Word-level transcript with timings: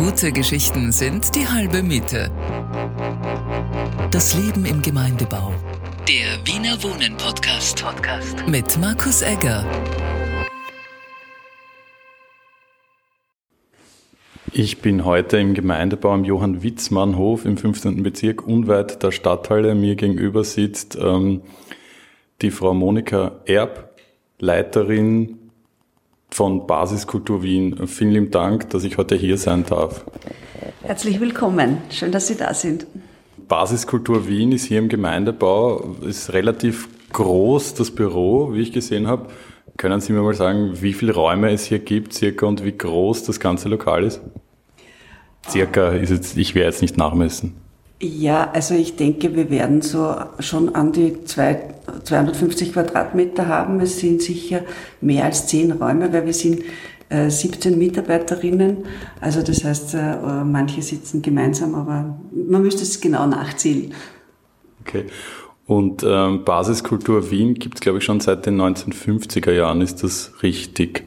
Gute 0.00 0.32
Geschichten 0.32 0.92
sind 0.92 1.34
die 1.34 1.46
halbe 1.46 1.82
Miete. 1.82 2.30
Das 4.10 4.34
Leben 4.34 4.64
im 4.64 4.80
Gemeindebau. 4.80 5.52
Der 6.08 6.38
Wiener 6.46 6.82
Wohnen 6.82 7.18
Podcast. 7.18 7.84
Podcast. 7.84 8.48
Mit 8.48 8.78
Markus 8.78 9.20
Egger. 9.20 9.62
Ich 14.52 14.80
bin 14.80 15.04
heute 15.04 15.36
im 15.36 15.52
Gemeindebau 15.52 16.12
am 16.12 16.24
Johann 16.24 16.62
Witzmann 16.62 17.18
Hof 17.18 17.44
im 17.44 17.58
15. 17.58 18.02
Bezirk, 18.02 18.46
unweit 18.46 19.02
der 19.02 19.10
Stadthalle. 19.10 19.74
Mir 19.74 19.96
gegenüber 19.96 20.44
sitzt 20.44 20.96
ähm, 20.98 21.42
die 22.40 22.50
Frau 22.50 22.72
Monika 22.72 23.32
Erb, 23.44 24.00
Leiterin 24.38 25.39
von 26.32 26.66
Basiskultur 26.66 27.42
Wien. 27.42 27.86
Vielen 27.86 28.10
lieben 28.12 28.30
Dank, 28.30 28.70
dass 28.70 28.84
ich 28.84 28.98
heute 28.98 29.16
hier 29.16 29.38
sein 29.38 29.64
darf. 29.66 30.04
Herzlich 30.82 31.20
willkommen. 31.20 31.78
Schön, 31.90 32.12
dass 32.12 32.26
Sie 32.26 32.36
da 32.36 32.54
sind. 32.54 32.86
Basiskultur 33.48 34.28
Wien 34.28 34.52
ist 34.52 34.64
hier 34.64 34.78
im 34.78 34.88
Gemeindebau, 34.88 35.96
ist 36.06 36.32
relativ 36.32 36.88
groß, 37.12 37.74
das 37.74 37.90
Büro, 37.90 38.54
wie 38.54 38.60
ich 38.60 38.72
gesehen 38.72 39.06
habe. 39.06 39.28
Können 39.76 40.00
Sie 40.00 40.12
mir 40.12 40.22
mal 40.22 40.34
sagen, 40.34 40.80
wie 40.80 40.92
viele 40.92 41.14
Räume 41.14 41.50
es 41.50 41.64
hier 41.64 41.78
gibt, 41.78 42.12
circa, 42.12 42.46
und 42.46 42.64
wie 42.64 42.76
groß 42.76 43.24
das 43.24 43.40
ganze 43.40 43.68
Lokal 43.68 44.04
ist? 44.04 44.20
Circa 45.48 45.90
ist 45.90 46.10
jetzt, 46.10 46.36
ich 46.36 46.54
werde 46.54 46.68
jetzt 46.68 46.82
nicht 46.82 46.96
nachmessen. 46.96 47.59
Ja, 48.02 48.50
also 48.54 48.74
ich 48.74 48.96
denke, 48.96 49.34
wir 49.34 49.50
werden 49.50 49.82
so 49.82 50.14
schon 50.38 50.74
an 50.74 50.92
die 50.92 51.22
zwei, 51.24 51.74
250 52.04 52.72
Quadratmeter 52.72 53.46
haben. 53.46 53.78
Es 53.80 53.98
sind 53.98 54.22
sicher 54.22 54.62
mehr 55.02 55.26
als 55.26 55.46
zehn 55.48 55.70
Räume, 55.72 56.10
weil 56.10 56.24
wir 56.24 56.32
sind 56.32 56.62
äh, 57.10 57.28
17 57.28 57.78
Mitarbeiterinnen. 57.78 58.86
Also 59.20 59.42
das 59.42 59.64
heißt, 59.64 59.94
äh, 59.94 60.44
manche 60.44 60.80
sitzen 60.80 61.20
gemeinsam, 61.20 61.74
aber 61.74 62.18
man 62.32 62.62
müsste 62.62 62.84
es 62.84 63.02
genau 63.02 63.26
nachzählen. 63.26 63.92
Okay. 64.80 65.04
Und 65.66 66.02
ähm, 66.02 66.44
Basiskultur 66.44 67.30
Wien 67.30 67.54
gibt 67.54 67.76
es, 67.76 67.80
glaube 67.82 67.98
ich, 67.98 68.04
schon 68.04 68.20
seit 68.20 68.46
den 68.46 68.58
1950er 68.60 69.52
Jahren. 69.52 69.82
Ist 69.82 70.02
das 70.02 70.32
richtig? 70.42 71.04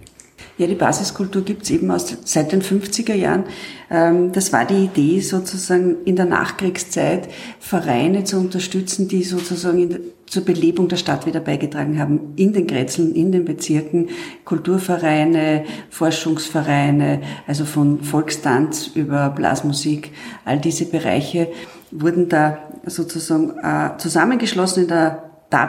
Ja, 0.56 0.68
die 0.68 0.76
Basiskultur 0.76 1.42
gibt's 1.42 1.72
eben 1.72 1.90
aus, 1.90 2.16
seit 2.26 2.52
den 2.52 2.62
50er 2.62 3.16
Jahren. 3.16 3.46
Ähm, 3.90 4.32
das 4.34 4.54
war 4.54 4.66
die 4.66 4.86
Idee, 4.86 5.20
sozusagen 5.20 5.98
in 6.06 6.16
der 6.16 6.26
Nachkriegszeit 6.26 7.28
Vereine 7.60 8.24
zu 8.24 8.38
unterstützen, 8.38 9.08
die 9.08 9.24
sozusagen 9.24 9.90
der, 9.90 10.00
zur 10.28 10.46
Belebung 10.46 10.90
der 10.90 10.98
Stadt 10.98 11.26
wieder 11.26 11.40
beigetragen 11.40 11.98
haben. 11.98 12.34
In 12.36 12.54
den 12.54 12.68
Grätzeln, 12.68 13.16
in 13.16 13.32
den 13.32 13.46
Bezirken, 13.46 14.10
Kulturvereine, 14.46 15.66
Forschungsvereine, 15.90 17.22
also 17.48 17.66
von 17.66 18.04
Volkstanz 18.04 18.92
über 18.94 19.32
Blasmusik, 19.32 20.12
all 20.46 20.60
diese 20.60 20.86
Bereiche 20.86 21.48
wurden 21.90 22.30
da 22.30 22.60
sozusagen 22.86 23.58
äh, 23.58 23.98
zusammengeschlossen 23.98 24.84
in 24.84 24.90
der, 24.90 25.24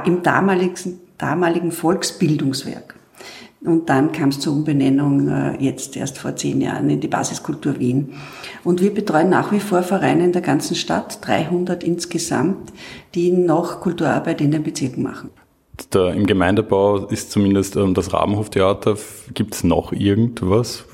im 0.04 0.22
damaligen, 0.22 1.00
damaligen 1.16 1.72
Volksbildungswerk. 1.72 2.96
Und 3.64 3.88
dann 3.88 4.12
kam 4.12 4.28
es 4.28 4.40
zur 4.40 4.52
Umbenennung 4.52 5.28
äh, 5.28 5.56
jetzt 5.58 5.96
erst 5.96 6.18
vor 6.18 6.36
zehn 6.36 6.60
Jahren 6.60 6.90
in 6.90 7.00
die 7.00 7.08
Basiskultur 7.08 7.78
Wien. 7.78 8.12
Und 8.62 8.82
wir 8.82 8.92
betreuen 8.92 9.30
nach 9.30 9.52
wie 9.52 9.60
vor 9.60 9.82
Vereine 9.82 10.24
in 10.24 10.32
der 10.32 10.42
ganzen 10.42 10.74
Stadt, 10.74 11.26
300 11.26 11.82
insgesamt, 11.82 12.72
die 13.14 13.32
noch 13.32 13.80
Kulturarbeit 13.80 14.42
in 14.42 14.50
den 14.50 14.62
Bezirken 14.62 15.02
machen. 15.02 15.30
Da 15.90 16.10
Im 16.10 16.26
Gemeindebau 16.26 17.06
ist 17.06 17.32
zumindest 17.32 17.76
ähm, 17.76 17.94
das 17.94 18.12
Rabenhoftheater. 18.12 18.96
Gibt 19.32 19.54
es 19.54 19.64
noch 19.64 19.92
irgendwas? 19.92 20.84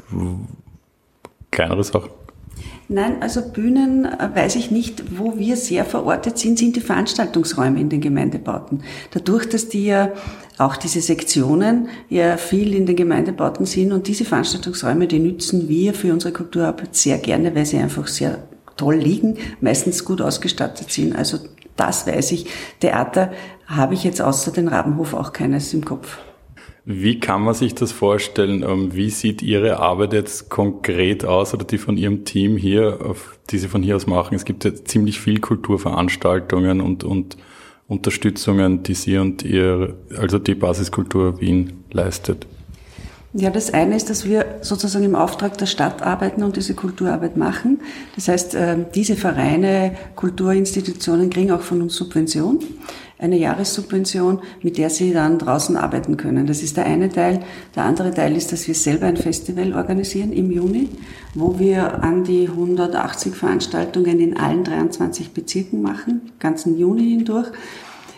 Kleinere 1.50 1.82
Sachen? 1.82 2.10
Nein, 2.92 3.22
also 3.22 3.40
Bühnen 3.40 4.04
äh, 4.04 4.30
weiß 4.34 4.56
ich 4.56 4.72
nicht, 4.72 5.16
wo 5.16 5.38
wir 5.38 5.56
sehr 5.56 5.84
verortet 5.84 6.38
sind, 6.38 6.58
sind 6.58 6.74
die 6.74 6.80
Veranstaltungsräume 6.80 7.78
in 7.78 7.88
den 7.88 8.00
Gemeindebauten. 8.00 8.82
Dadurch, 9.12 9.48
dass 9.48 9.68
die 9.68 9.86
ja 9.86 10.10
auch 10.58 10.74
diese 10.74 11.00
Sektionen 11.00 11.88
ja 12.08 12.36
viel 12.36 12.74
in 12.74 12.86
den 12.86 12.96
Gemeindebauten 12.96 13.64
sind 13.64 13.92
und 13.92 14.08
diese 14.08 14.24
Veranstaltungsräume, 14.24 15.06
die 15.06 15.20
nützen 15.20 15.68
wir 15.68 15.94
für 15.94 16.12
unsere 16.12 16.32
Kulturarbeit 16.32 16.96
sehr 16.96 17.18
gerne, 17.18 17.54
weil 17.54 17.64
sie 17.64 17.78
einfach 17.78 18.08
sehr 18.08 18.42
toll 18.76 18.96
liegen, 18.96 19.38
meistens 19.60 20.04
gut 20.04 20.20
ausgestattet 20.20 20.90
sind. 20.90 21.14
Also 21.14 21.38
das 21.76 22.08
weiß 22.08 22.32
ich. 22.32 22.46
Theater 22.80 23.30
habe 23.66 23.94
ich 23.94 24.02
jetzt 24.02 24.20
außer 24.20 24.50
den 24.50 24.66
Rabenhof 24.66 25.14
auch 25.14 25.32
keines 25.32 25.72
im 25.74 25.84
Kopf. 25.84 26.18
Wie 26.84 27.20
kann 27.20 27.42
man 27.42 27.54
sich 27.54 27.74
das 27.74 27.92
vorstellen? 27.92 28.62
Ähm, 28.62 28.94
wie 28.94 29.10
sieht 29.10 29.42
Ihre 29.42 29.78
Arbeit 29.78 30.12
jetzt 30.12 30.48
konkret 30.48 31.24
aus 31.24 31.52
oder 31.52 31.64
die 31.64 31.78
von 31.78 31.96
Ihrem 31.96 32.24
Team 32.24 32.56
hier, 32.56 32.98
die 33.50 33.58
Sie 33.58 33.68
von 33.68 33.82
hier 33.82 33.96
aus 33.96 34.06
machen? 34.06 34.34
Es 34.34 34.44
gibt 34.44 34.64
ja 34.64 34.74
ziemlich 34.74 35.20
viel 35.20 35.40
Kulturveranstaltungen 35.40 36.80
und, 36.80 37.04
und 37.04 37.36
Unterstützungen, 37.86 38.82
die 38.82 38.94
Sie 38.94 39.18
und 39.18 39.44
Ihr, 39.44 39.94
also 40.16 40.38
die 40.38 40.54
Basiskultur 40.54 41.40
Wien 41.40 41.84
leistet. 41.90 42.46
Ja, 43.32 43.50
das 43.50 43.72
eine 43.72 43.94
ist, 43.94 44.10
dass 44.10 44.24
wir 44.24 44.58
sozusagen 44.60 45.04
im 45.04 45.14
Auftrag 45.14 45.56
der 45.56 45.66
Stadt 45.66 46.02
arbeiten 46.02 46.42
und 46.42 46.56
diese 46.56 46.74
Kulturarbeit 46.74 47.36
machen. 47.36 47.80
Das 48.16 48.26
heißt, 48.26 48.56
äh, 48.56 48.76
diese 48.92 49.14
Vereine, 49.14 49.92
Kulturinstitutionen 50.16 51.30
kriegen 51.30 51.52
auch 51.52 51.60
von 51.60 51.80
uns 51.80 51.94
Subvention 51.94 52.58
eine 53.20 53.38
Jahressubvention, 53.38 54.40
mit 54.62 54.78
der 54.78 54.90
sie 54.90 55.12
dann 55.12 55.38
draußen 55.38 55.76
arbeiten 55.76 56.16
können. 56.16 56.46
Das 56.46 56.62
ist 56.62 56.76
der 56.76 56.86
eine 56.86 57.08
Teil. 57.08 57.40
Der 57.76 57.84
andere 57.84 58.12
Teil 58.12 58.36
ist, 58.36 58.52
dass 58.52 58.66
wir 58.66 58.74
selber 58.74 59.06
ein 59.06 59.16
Festival 59.16 59.74
organisieren 59.74 60.32
im 60.32 60.50
Juni, 60.50 60.88
wo 61.34 61.58
wir 61.58 62.02
an 62.02 62.24
die 62.24 62.48
180 62.48 63.34
Veranstaltungen 63.34 64.20
in 64.20 64.36
allen 64.36 64.64
23 64.64 65.32
Bezirken 65.32 65.82
machen, 65.82 66.32
ganzen 66.38 66.78
Juni 66.78 67.10
hindurch. 67.10 67.48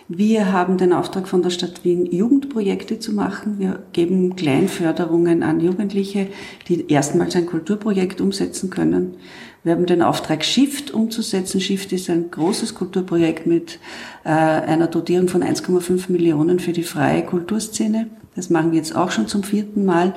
Wir 0.09 0.51
haben 0.51 0.77
den 0.77 0.91
Auftrag 0.91 1.27
von 1.27 1.41
der 1.41 1.49
Stadt 1.49 1.85
Wien, 1.85 2.05
Jugendprojekte 2.05 2.99
zu 2.99 3.13
machen. 3.13 3.57
Wir 3.57 3.83
geben 3.93 4.35
Kleinförderungen 4.35 5.43
an 5.43 5.61
Jugendliche, 5.61 6.27
die 6.67 6.91
erstmals 6.91 7.35
ein 7.35 7.45
Kulturprojekt 7.45 8.19
umsetzen 8.19 8.69
können. 8.69 9.15
Wir 9.63 9.71
haben 9.71 9.85
den 9.85 10.01
Auftrag, 10.01 10.43
Shift 10.43 10.91
umzusetzen. 10.91 11.61
Shift 11.61 11.93
ist 11.93 12.09
ein 12.09 12.29
großes 12.29 12.75
Kulturprojekt 12.75 13.47
mit 13.47 13.79
äh, 14.25 14.29
einer 14.29 14.87
Dotierung 14.87 15.29
von 15.29 15.41
1,5 15.41 16.11
Millionen 16.11 16.59
für 16.59 16.73
die 16.73 16.83
freie 16.83 17.23
Kulturszene. 17.23 18.07
Das 18.35 18.49
machen 18.49 18.71
wir 18.71 18.79
jetzt 18.79 18.95
auch 18.95 19.11
schon 19.11 19.27
zum 19.27 19.43
vierten 19.43 19.85
Mal. 19.85 20.13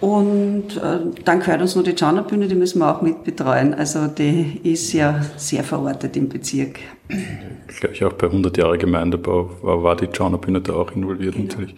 Und 0.00 0.78
äh, 0.78 0.98
dann 1.24 1.40
gehört 1.40 1.60
uns 1.60 1.76
noch 1.76 1.84
die 1.84 1.96
Schaunerbühne, 1.96 2.48
die 2.48 2.54
müssen 2.54 2.78
wir 2.78 2.96
auch 2.96 3.02
mit 3.02 3.22
betreuen. 3.22 3.74
Also 3.74 4.06
die 4.06 4.60
ist 4.64 4.92
ja 4.94 5.20
sehr 5.36 5.62
verortet 5.62 6.16
im 6.16 6.28
Bezirk. 6.28 6.80
Ich 7.68 7.80
glaube, 7.80 8.06
auch 8.06 8.18
bei 8.18 8.26
100 8.26 8.56
Jahre 8.56 8.78
Gemeindebau 8.78 9.50
war, 9.62 9.82
war 9.82 9.96
die 9.96 10.08
Schaunerbühne 10.10 10.60
da 10.60 10.72
auch 10.72 10.90
involviert 10.92 11.34
genau. 11.36 11.48
natürlich. 11.48 11.76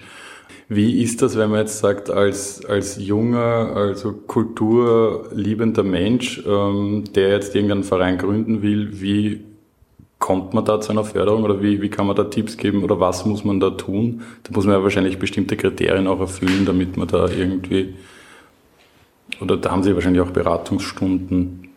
Wie 0.75 1.03
ist 1.03 1.21
das, 1.21 1.37
wenn 1.37 1.51
man 1.51 1.61
jetzt 1.61 1.81
sagt, 1.81 2.09
als, 2.09 2.65
als 2.65 2.97
junger, 2.97 3.73
also 3.77 4.13
kulturliebender 4.13 5.83
Mensch, 5.83 6.43
ähm, 6.47 7.05
der 7.15 7.31
jetzt 7.31 7.55
irgendeinen 7.55 7.85
Verein 7.85 8.17
gründen 8.17 8.63
will, 8.63 9.01
wie 9.01 9.41
kommt 10.19 10.55
man 10.55 10.65
da 10.65 10.81
zu 10.81 10.93
einer 10.93 11.05
Förderung 11.05 11.43
oder 11.43 11.63
wie, 11.63 11.83
wie 11.83 11.91
kann 11.91 12.07
man 12.07 12.17
da 12.17 12.25
Tipps 12.25 12.57
geben 12.57 12.85
oder 12.85 12.99
was 13.01 13.27
muss 13.27 13.45
man 13.45 13.61
da 13.61 13.71
tun? 13.71 14.23
Da 14.45 14.53
muss 14.55 14.65
man 14.65 14.77
ja 14.77 14.83
wahrscheinlich 14.83 15.19
bestimmte 15.19 15.57
Kriterien 15.57 16.07
auch 16.07 16.21
erfüllen, 16.21 16.65
damit 16.65 16.97
man 16.97 17.09
da 17.09 17.29
irgendwie, 17.29 17.95
oder 19.41 19.59
da 19.59 19.73
haben 19.73 19.83
Sie 19.83 19.95
wahrscheinlich 19.95 20.23
auch 20.23 20.31
Beratungsstunden. 20.31 21.69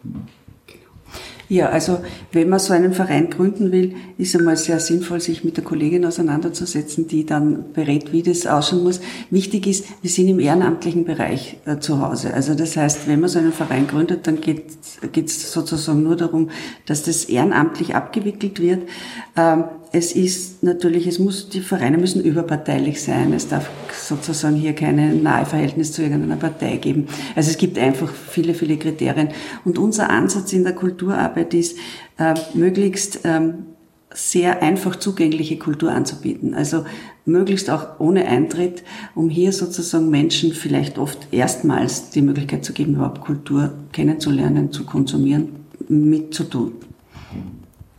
Ja, 1.48 1.70
also 1.70 2.00
wenn 2.32 2.50
man 2.50 2.60
so 2.60 2.74
einen 2.74 2.94
Verein 2.94 3.30
gründen 3.30 3.72
will, 3.72 3.96
ist 4.18 4.36
einmal 4.36 4.58
sehr 4.58 4.80
sinnvoll, 4.80 5.22
sich 5.22 5.44
mit 5.44 5.58
der 5.58 5.64
Kollegin 5.64 6.06
auseinanderzusetzen, 6.06 7.08
die 7.08 7.26
dann 7.26 7.72
berät, 7.74 8.12
wie 8.12 8.24
das 8.24 8.48
ausschauen 8.48 8.84
muss. 8.84 9.00
Wichtig 9.30 9.68
ist, 9.68 9.86
wir 10.02 10.10
sind 10.10 10.28
im 10.28 10.40
ehrenamtlichen 10.40 11.06
Bereich 11.06 11.58
äh, 11.66 11.78
zu 11.78 12.02
Hause. 12.02 12.34
Also 12.34 12.56
das 12.56 12.76
heißt, 12.78 13.08
wenn 13.08 13.20
man 13.20 13.30
so 13.30 13.40
einen 13.40 13.54
Verein 13.54 13.88
gründet, 13.88 14.26
dann 14.26 14.42
geht 14.42 14.66
es 15.14 15.52
sozusagen 15.52 16.02
nur 16.02 16.16
darum, 16.16 16.50
dass 16.88 17.04
das 17.04 17.26
ehrenamtlich 17.26 17.96
abgewickelt 17.96 18.60
wird. 18.60 18.90
Ähm, 19.38 19.66
es 19.96 20.12
ist 20.12 20.62
natürlich, 20.62 21.08
es 21.08 21.20
muss, 21.20 21.48
die 21.48 21.62
Vereine 21.62 21.98
müssen 21.98 22.22
überparteilich 22.22 23.02
sein. 23.02 23.32
Es 23.32 23.48
darf 23.48 23.70
sozusagen 23.94 24.58
hier 24.58 24.74
kein 24.74 25.24
Naheverhältnis 25.24 25.94
zu 25.94 26.02
irgendeiner 26.02 26.36
Partei 26.36 26.76
geben. 26.76 27.08
Also 27.34 27.50
es 27.50 27.58
gibt 27.58 27.78
einfach 27.78 28.12
viele, 28.12 28.54
viele 28.54 28.76
Kriterien. 28.76 29.30
Und 29.64 29.78
unser 29.78 30.10
Ansatz 30.10 30.52
in 30.52 30.66
der 30.66 30.74
Kulturarbeit 30.74 31.54
ist, 31.54 31.78
äh, 32.18 32.34
möglichst 32.54 33.22
ähm, 33.24 33.68
sehr 34.14 34.62
einfach 34.62 34.98
zugängliche 34.98 35.58
Kultur 35.58 35.94
anzubieten. 35.94 36.56
Also 36.56 36.86
möglichst 37.24 37.70
auch 37.70 37.98
ohne 37.98 38.26
Eintritt, 38.26 38.84
um 39.16 39.30
hier 39.30 39.54
sozusagen 39.54 40.10
Menschen 40.10 40.52
vielleicht 40.52 40.98
oft 40.98 41.30
erstmals 41.32 42.10
die 42.10 42.22
Möglichkeit 42.22 42.66
zu 42.66 42.74
geben, 42.74 42.96
überhaupt 42.96 43.22
Kultur 43.22 43.72
kennenzulernen, 43.94 44.74
zu 44.74 44.84
konsumieren, 44.84 45.56
mitzutun. 45.88 46.74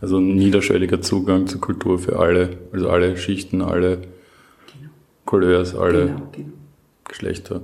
Also 0.00 0.18
ein 0.18 0.36
niederschwelliger 0.36 1.00
Zugang 1.00 1.46
zur 1.46 1.60
Kultur 1.60 1.98
für 1.98 2.18
alle, 2.18 2.58
also 2.72 2.90
alle 2.90 3.16
Schichten, 3.16 3.62
alle 3.62 3.96
genau. 3.98 4.90
Couleurs, 5.24 5.74
alle 5.74 6.06
genau, 6.06 6.28
genau. 6.32 6.48
Geschlechter. 7.04 7.62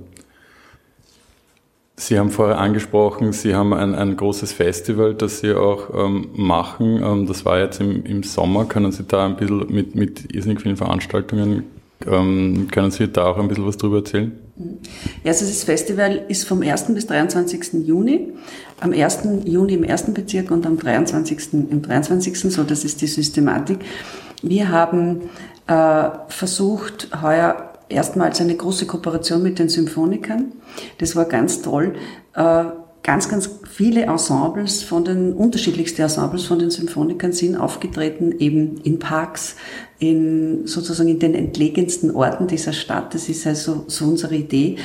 Sie 1.95 2.17
haben 2.17 2.31
vorher 2.31 2.57
angesprochen, 2.57 3.33
Sie 3.33 3.53
haben 3.53 3.73
ein, 3.73 3.93
ein 3.93 4.17
großes 4.17 4.51
Festival, 4.51 5.13
das 5.13 5.39
Sie 5.39 5.53
auch 5.53 5.89
ähm, 5.93 6.29
machen. 6.35 7.01
Ähm, 7.03 7.27
das 7.27 7.45
war 7.45 7.59
jetzt 7.59 7.79
im, 7.79 8.03
im 8.03 8.23
Sommer. 8.23 8.65
Können 8.65 8.91
Sie 8.91 9.03
da 9.03 9.25
ein 9.25 9.35
bisschen 9.35 9.71
mit, 9.71 9.93
mit 9.93 10.33
irrsinnig 10.33 10.61
vielen 10.61 10.75
Veranstaltungen, 10.75 11.63
ähm, 12.07 12.67
können 12.71 12.89
Sie 12.89 13.07
da 13.07 13.25
auch 13.25 13.37
ein 13.37 13.47
bisschen 13.47 13.65
was 13.65 13.77
drüber 13.77 13.97
erzählen? 13.97 14.31
Ja, 14.55 15.31
also 15.31 15.45
das 15.45 15.63
Festival 15.63 16.25
ist 16.27 16.47
vom 16.47 16.61
1. 16.61 16.93
bis 16.93 17.07
23. 17.07 17.85
Juni. 17.85 18.33
Am 18.79 18.93
1. 18.93 19.19
Juni 19.45 19.73
im 19.73 19.83
ersten 19.83 20.13
Bezirk 20.13 20.51
und 20.51 20.65
am 20.65 20.77
23. 20.77 21.53
im 21.53 21.81
23. 21.81 22.39
so, 22.39 22.63
das 22.63 22.83
ist 22.83 23.01
die 23.01 23.07
Systematik. 23.07 23.79
Wir 24.43 24.69
haben 24.69 25.29
äh, 25.67 26.09
versucht, 26.27 27.09
heuer 27.21 27.73
erstmals 27.89 28.41
eine 28.41 28.55
große 28.55 28.85
Kooperation 28.85 29.41
mit 29.41 29.57
den 29.57 29.69
Symphonikern. 29.69 30.51
Das 30.99 31.15
war 31.15 31.25
ganz 31.25 31.61
toll. 31.61 31.95
Äh, 32.35 32.65
ganz, 33.03 33.27
ganz 33.29 33.49
viele 33.69 34.03
Ensembles 34.03 34.81
von 34.81 35.03
den, 35.03 35.33
unterschiedlichste 35.33 36.03
Ensembles 36.03 36.45
von 36.45 36.57
den 36.57 36.71
Symphonikern 36.71 37.33
sind 37.33 37.57
aufgetreten, 37.57 38.33
eben 38.39 38.77
in 38.83 38.97
Parks, 38.97 39.57
in, 39.99 40.65
sozusagen 40.65 41.09
in 41.09 41.19
den 41.19 41.35
entlegensten 41.35 42.11
Orten 42.15 42.47
dieser 42.47 42.73
Stadt. 42.73 43.13
Das 43.13 43.27
ist 43.27 43.45
also 43.45 43.83
so 43.87 44.05
unsere 44.05 44.35
Idee. 44.35 44.77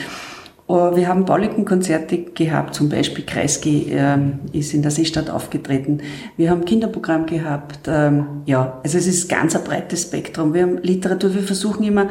Wir 0.67 1.09
haben 1.09 1.25
Pauliken-Konzerte 1.25 2.25
gehabt, 2.35 2.75
zum 2.75 2.91
Beispiel 2.91 3.25
Kreisky 3.25 3.87
ähm, 3.91 4.41
ist 4.53 4.75
in 4.75 4.82
der 4.82 4.91
Seestadt 4.91 5.31
aufgetreten. 5.31 6.03
Wir 6.37 6.50
haben 6.50 6.67
Kinderprogramm 6.67 7.25
gehabt. 7.25 7.88
Ähm, 7.88 8.43
ja, 8.44 8.79
also 8.82 8.99
es 8.99 9.06
ist 9.06 9.31
ganz 9.31 9.56
ein 9.56 9.64
breites 9.64 10.03
Spektrum. 10.03 10.53
Wir 10.53 10.64
haben 10.64 10.76
Literatur. 10.82 11.35
Wir 11.35 11.43
versuchen 11.43 11.85
immer, 11.85 12.09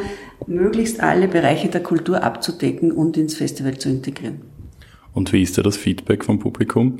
möglichst 0.47 1.01
alle 1.01 1.27
Bereiche 1.27 1.67
der 1.67 1.83
Kultur 1.83 2.23
abzudecken 2.23 2.91
und 2.91 3.15
ins 3.15 3.35
Festival 3.35 3.77
zu 3.77 3.89
integrieren. 3.89 4.56
Und 5.17 5.33
wie 5.33 5.41
ist 5.41 5.57
da 5.57 5.63
das 5.63 5.77
Feedback 5.77 6.23
vom 6.23 6.37
Publikum? 6.37 6.99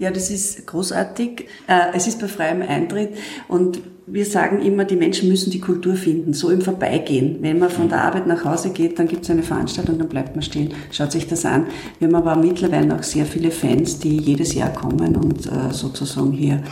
Ja, 0.00 0.10
das 0.10 0.30
ist 0.30 0.66
großartig. 0.66 1.46
Äh, 1.68 1.94
es 1.94 2.08
ist 2.08 2.20
bei 2.20 2.26
freiem 2.26 2.60
Eintritt 2.60 3.10
und 3.46 3.80
wir 4.08 4.26
sagen 4.26 4.62
immer, 4.62 4.84
die 4.84 4.96
Menschen 4.96 5.28
müssen 5.28 5.52
die 5.52 5.60
Kultur 5.60 5.94
finden, 5.94 6.32
so 6.32 6.50
im 6.50 6.60
Vorbeigehen. 6.60 7.38
Wenn 7.42 7.60
man 7.60 7.70
von 7.70 7.88
der 7.88 8.02
Arbeit 8.02 8.26
nach 8.26 8.44
Hause 8.44 8.70
geht, 8.70 8.98
dann 8.98 9.06
gibt 9.06 9.22
es 9.22 9.30
eine 9.30 9.44
Veranstaltung, 9.44 9.96
dann 9.96 10.08
bleibt 10.08 10.34
man 10.34 10.42
stehen, 10.42 10.74
schaut 10.90 11.12
sich 11.12 11.28
das 11.28 11.44
an. 11.44 11.68
Wir 12.00 12.08
haben 12.08 12.16
aber 12.16 12.34
mittlerweile 12.34 12.96
auch 12.96 13.04
sehr 13.04 13.26
viele 13.26 13.52
Fans, 13.52 14.00
die 14.00 14.18
jedes 14.18 14.52
Jahr 14.54 14.72
kommen 14.72 15.14
und 15.14 15.46
äh, 15.46 15.72
sozusagen 15.72 16.32
hier 16.32 16.64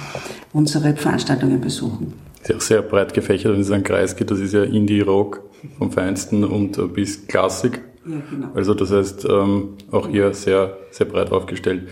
unsere 0.52 0.96
Veranstaltungen 0.96 1.60
besuchen. 1.60 2.14
Ist 2.42 2.52
auch 2.52 2.60
sehr 2.60 2.82
breit 2.82 3.14
gefächert, 3.14 3.52
wenn 3.52 3.60
es 3.60 3.70
an 3.70 3.84
Kreis 3.84 4.16
geht. 4.16 4.28
Das 4.28 4.40
ist 4.40 4.52
ja 4.52 4.64
Indie-Rock 4.64 5.40
vom 5.78 5.92
Feinsten 5.92 6.42
und 6.42 6.94
bis 6.94 7.28
Klassik. 7.28 7.80
Ja, 8.06 8.16
genau. 8.30 8.48
Also 8.54 8.74
das 8.74 8.90
heißt, 8.90 9.26
ähm, 9.28 9.74
auch 9.90 10.08
hier 10.08 10.32
sehr, 10.34 10.76
sehr 10.90 11.06
breit 11.06 11.32
aufgestellt. 11.32 11.88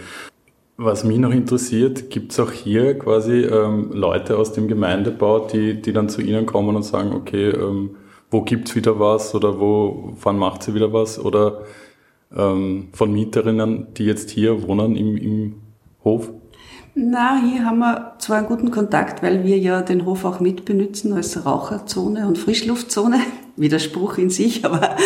Was 0.76 1.04
mich 1.04 1.18
noch 1.18 1.32
interessiert, 1.32 2.10
gibt 2.10 2.32
es 2.32 2.40
auch 2.40 2.50
hier 2.50 2.98
quasi 2.98 3.42
ähm, 3.42 3.90
Leute 3.92 4.36
aus 4.36 4.52
dem 4.52 4.68
Gemeindebau, 4.68 5.46
die, 5.46 5.80
die 5.80 5.92
dann 5.92 6.08
zu 6.08 6.22
Ihnen 6.22 6.46
kommen 6.46 6.74
und 6.74 6.82
sagen, 6.82 7.12
okay, 7.12 7.50
ähm, 7.50 7.96
wo 8.30 8.40
gibt's 8.40 8.74
wieder 8.74 8.98
was 8.98 9.34
oder 9.34 9.60
wo, 9.60 10.14
wann 10.22 10.38
macht 10.38 10.62
sie 10.62 10.74
wieder 10.74 10.92
was? 10.92 11.18
Oder 11.18 11.62
ähm, 12.34 12.88
von 12.92 13.12
Mieterinnen, 13.12 13.88
die 13.94 14.06
jetzt 14.06 14.30
hier 14.30 14.66
wohnen 14.66 14.96
im, 14.96 15.16
im 15.16 15.54
Hof? 16.02 16.30
Na, 16.94 17.40
hier 17.42 17.64
haben 17.64 17.78
wir 17.78 18.14
zwar 18.18 18.38
einen 18.38 18.46
guten 18.46 18.70
Kontakt, 18.70 19.22
weil 19.22 19.44
wir 19.44 19.58
ja 19.58 19.82
den 19.82 20.04
Hof 20.04 20.24
auch 20.24 20.40
mitbenützen 20.40 21.12
als 21.12 21.44
Raucherzone 21.44 22.26
und 22.26 22.38
Frischluftzone. 22.38 23.18
Widerspruch 23.56 24.18
in 24.18 24.30
sich, 24.30 24.64
aber 24.64 24.96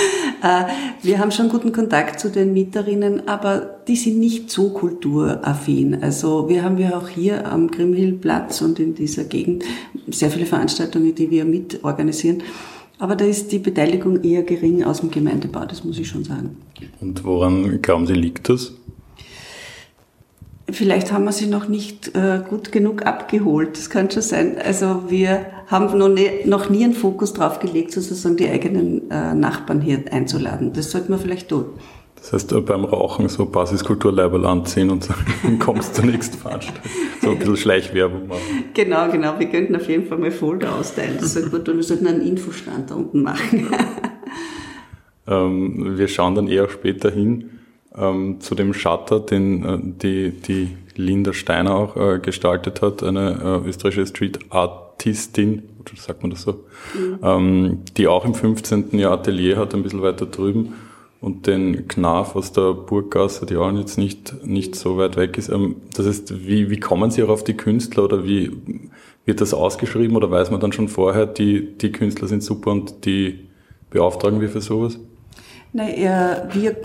äh, 0.43 0.65
wir 1.03 1.19
haben 1.19 1.31
schon 1.31 1.49
guten 1.49 1.73
Kontakt 1.73 2.21
zu 2.21 2.31
den 2.31 2.53
Mieterinnen, 2.53 3.29
aber 3.29 3.81
die 3.89 3.97
sind 3.97 4.19
nicht 4.19 4.51
so 4.51 4.71
kulturaffin. 4.71 6.03
Also 6.03 6.49
wir 6.49 6.63
haben 6.63 6.79
ja 6.79 6.97
auch 6.99 7.09
hier 7.09 7.51
am 7.51 7.71
Grimhillplatz 7.71 8.61
und 8.63 8.79
in 8.79 8.95
dieser 8.95 9.25
Gegend 9.25 9.65
sehr 10.09 10.31
viele 10.31 10.47
Veranstaltungen, 10.47 11.15
die 11.15 11.31
wir 11.31 11.45
mitorganisieren. 11.45 12.43
Aber 12.99 13.15
da 13.15 13.27
ist 13.27 13.53
die 13.53 13.59
Beteiligung 13.59 14.23
eher 14.23 14.43
gering 14.43 14.83
aus 14.85 15.01
dem 15.01 15.11
Gemeindebau, 15.11 15.67
das 15.67 15.85
muss 15.85 15.99
ich 15.99 16.09
schon 16.09 16.25
sagen. 16.25 16.57
Und 17.01 17.25
woran 17.25 17.83
glauben 17.83 18.07
Sie, 18.07 18.15
liegt 18.15 18.49
das? 18.49 18.73
Vielleicht 20.69 21.13
haben 21.13 21.25
wir 21.25 21.33
sie 21.33 21.47
noch 21.47 21.69
nicht 21.69 22.17
äh, 22.17 22.43
gut 22.49 22.73
genug 22.73 23.07
abgeholt. 23.07 23.77
Das 23.77 23.89
kann 23.89 24.11
schon 24.11 24.23
sein. 24.23 24.57
Also 24.59 25.05
wir 25.09 25.47
haben 25.69 25.97
noch 25.97 26.09
nie, 26.09 26.29
noch 26.45 26.69
nie 26.69 26.83
einen 26.83 26.93
Fokus 26.93 27.33
drauf 27.35 27.61
gelegt, 27.61 27.93
sozusagen 27.93 28.37
die 28.37 28.49
eigenen 28.49 29.09
äh, 29.11 29.35
Nachbarn 29.35 29.81
hier 29.81 30.03
einzuladen. 30.11 30.73
Das 30.73 30.91
sollte 30.91 31.11
man 31.11 31.21
vielleicht 31.21 31.51
tun. 31.51 31.67
Das 32.17 32.33
heißt, 32.33 32.53
äh, 32.53 32.61
beim 32.61 32.85
Rauchen 32.85 33.29
so 33.29 33.47
Basiskulturleibel 33.47 34.45
anziehen 34.45 34.91
und 34.91 35.09
dann 35.45 35.61
kommst 35.61 35.91
du 35.99 36.03
zur 36.03 36.11
nächsten 36.11 36.37
Veranstaltung. 36.37 36.83
So 37.23 37.31
ein 37.31 37.39
bisschen 37.39 37.57
Schleichwerbung 37.57 38.27
machen. 38.27 38.65
Genau, 38.75 39.09
genau. 39.09 39.39
Wir 39.39 39.49
könnten 39.49 39.77
auf 39.77 39.89
jeden 39.89 40.07
Fall 40.07 40.19
mal 40.19 40.33
Folder 40.33 40.75
austeilen. 40.75 41.19
Das 41.21 41.37
ist 41.37 41.49
gut 41.53 41.69
und 41.69 41.77
wir 41.77 41.85
sollten 41.85 42.09
einen 42.09 42.23
Infostand 42.23 42.91
da 42.91 42.97
unten 42.97 43.23
machen. 43.23 43.69
ähm, 45.29 45.97
wir 45.97 46.09
schauen 46.09 46.35
dann 46.35 46.49
eher 46.49 46.69
später 46.69 47.09
hin 47.09 47.51
ähm, 47.99 48.41
zu 48.41 48.55
dem 48.55 48.75
Shutter, 48.75 49.21
den 49.21 49.65
äh, 49.65 49.79
die, 49.83 50.31
die 50.31 50.77
Linda 50.97 51.33
Steiner 51.33 51.75
auch 51.75 51.97
äh, 51.97 52.19
gestaltet 52.19 52.83
hat, 52.83 53.03
eine 53.03 53.63
äh, 53.65 53.69
österreichische 53.69 54.07
Street 54.07 54.39
Artistin, 54.51 55.63
sagt 55.97 56.23
man 56.23 56.31
das 56.31 56.43
so, 56.43 56.65
mhm. 56.95 57.19
ähm, 57.23 57.79
die 57.97 58.09
auch 58.09 58.25
im 58.25 58.35
15. 58.35 58.99
Jahr 58.99 59.13
Atelier 59.13 59.57
hat, 59.57 59.75
ein 59.75 59.83
bisschen 59.83 60.03
weiter 60.03 60.27
drüben 60.27 60.75
und 61.21 61.47
den 61.47 61.89
Knaf 61.89 62.37
aus 62.37 62.53
der 62.53 62.73
Burggasse, 62.73 63.47
die 63.47 63.57
auch 63.57 63.73
jetzt 63.73 63.99
nicht, 63.99 64.45
nicht 64.45 64.75
so 64.75 64.99
weit 64.99 65.17
weg 65.17 65.39
ist. 65.39 65.49
Ähm, 65.49 65.77
das 65.95 66.07
heißt, 66.07 66.47
wie, 66.47 66.71
wie 66.71 66.81
kommen 66.81 67.11
Sie 67.11 67.23
auch 67.23 67.29
auf 67.29 67.45
die 67.45 67.55
Künstler 67.57 68.05
oder 68.05 68.25
wie 68.25 68.53
wird 69.25 69.41
das 69.41 69.55
ausgeschrieben 69.55 70.17
oder 70.17 70.31
weiß 70.31 70.51
man 70.51 70.61
dann 70.61 70.73
schon 70.73 70.89
vorher, 70.89 71.27
die, 71.27 71.77
die 71.79 71.93
Künstler 71.93 72.29
sind 72.29 72.43
super 72.43 72.71
und 72.71 73.05
die 73.05 73.49
beauftragen 73.91 74.41
wir 74.41 74.49
für 74.49 74.61
sowas? 74.61 74.99
Naja, 75.73 76.49
wir, 76.53 76.77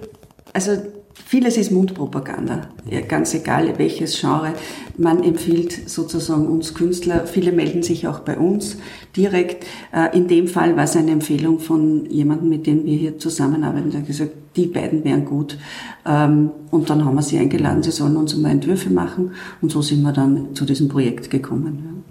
also 0.53 0.71
Vieles 1.13 1.57
ist 1.57 1.71
Mundpropaganda, 1.71 2.69
ganz 3.07 3.33
egal 3.33 3.77
welches 3.77 4.19
Genre. 4.19 4.53
Man 4.97 5.23
empfiehlt 5.23 5.89
sozusagen 5.89 6.47
uns 6.47 6.73
Künstler, 6.73 7.25
viele 7.25 7.51
melden 7.51 7.83
sich 7.83 8.07
auch 8.07 8.19
bei 8.19 8.37
uns 8.37 8.77
direkt. 9.15 9.65
Äh, 9.93 10.17
in 10.17 10.27
dem 10.27 10.47
Fall 10.47 10.75
war 10.75 10.83
es 10.83 10.95
eine 10.95 11.11
Empfehlung 11.11 11.59
von 11.59 12.09
jemandem, 12.09 12.49
mit 12.49 12.67
dem 12.67 12.85
wir 12.85 12.97
hier 12.97 13.17
zusammenarbeiten, 13.17 13.91
der 13.91 14.01
hat 14.01 14.07
gesagt, 14.07 14.31
die 14.55 14.67
beiden 14.67 15.03
wären 15.03 15.25
gut. 15.25 15.57
Ähm, 16.05 16.51
und 16.69 16.89
dann 16.89 17.05
haben 17.05 17.15
wir 17.15 17.21
sie 17.21 17.37
eingeladen, 17.37 17.83
sie 17.83 17.91
sollen 17.91 18.17
uns 18.17 18.35
mal 18.35 18.51
Entwürfe 18.51 18.89
machen. 18.89 19.31
Und 19.61 19.71
so 19.71 19.81
sind 19.81 20.01
wir 20.01 20.11
dann 20.11 20.53
zu 20.55 20.65
diesem 20.65 20.89
Projekt 20.89 21.29
gekommen. 21.29 22.03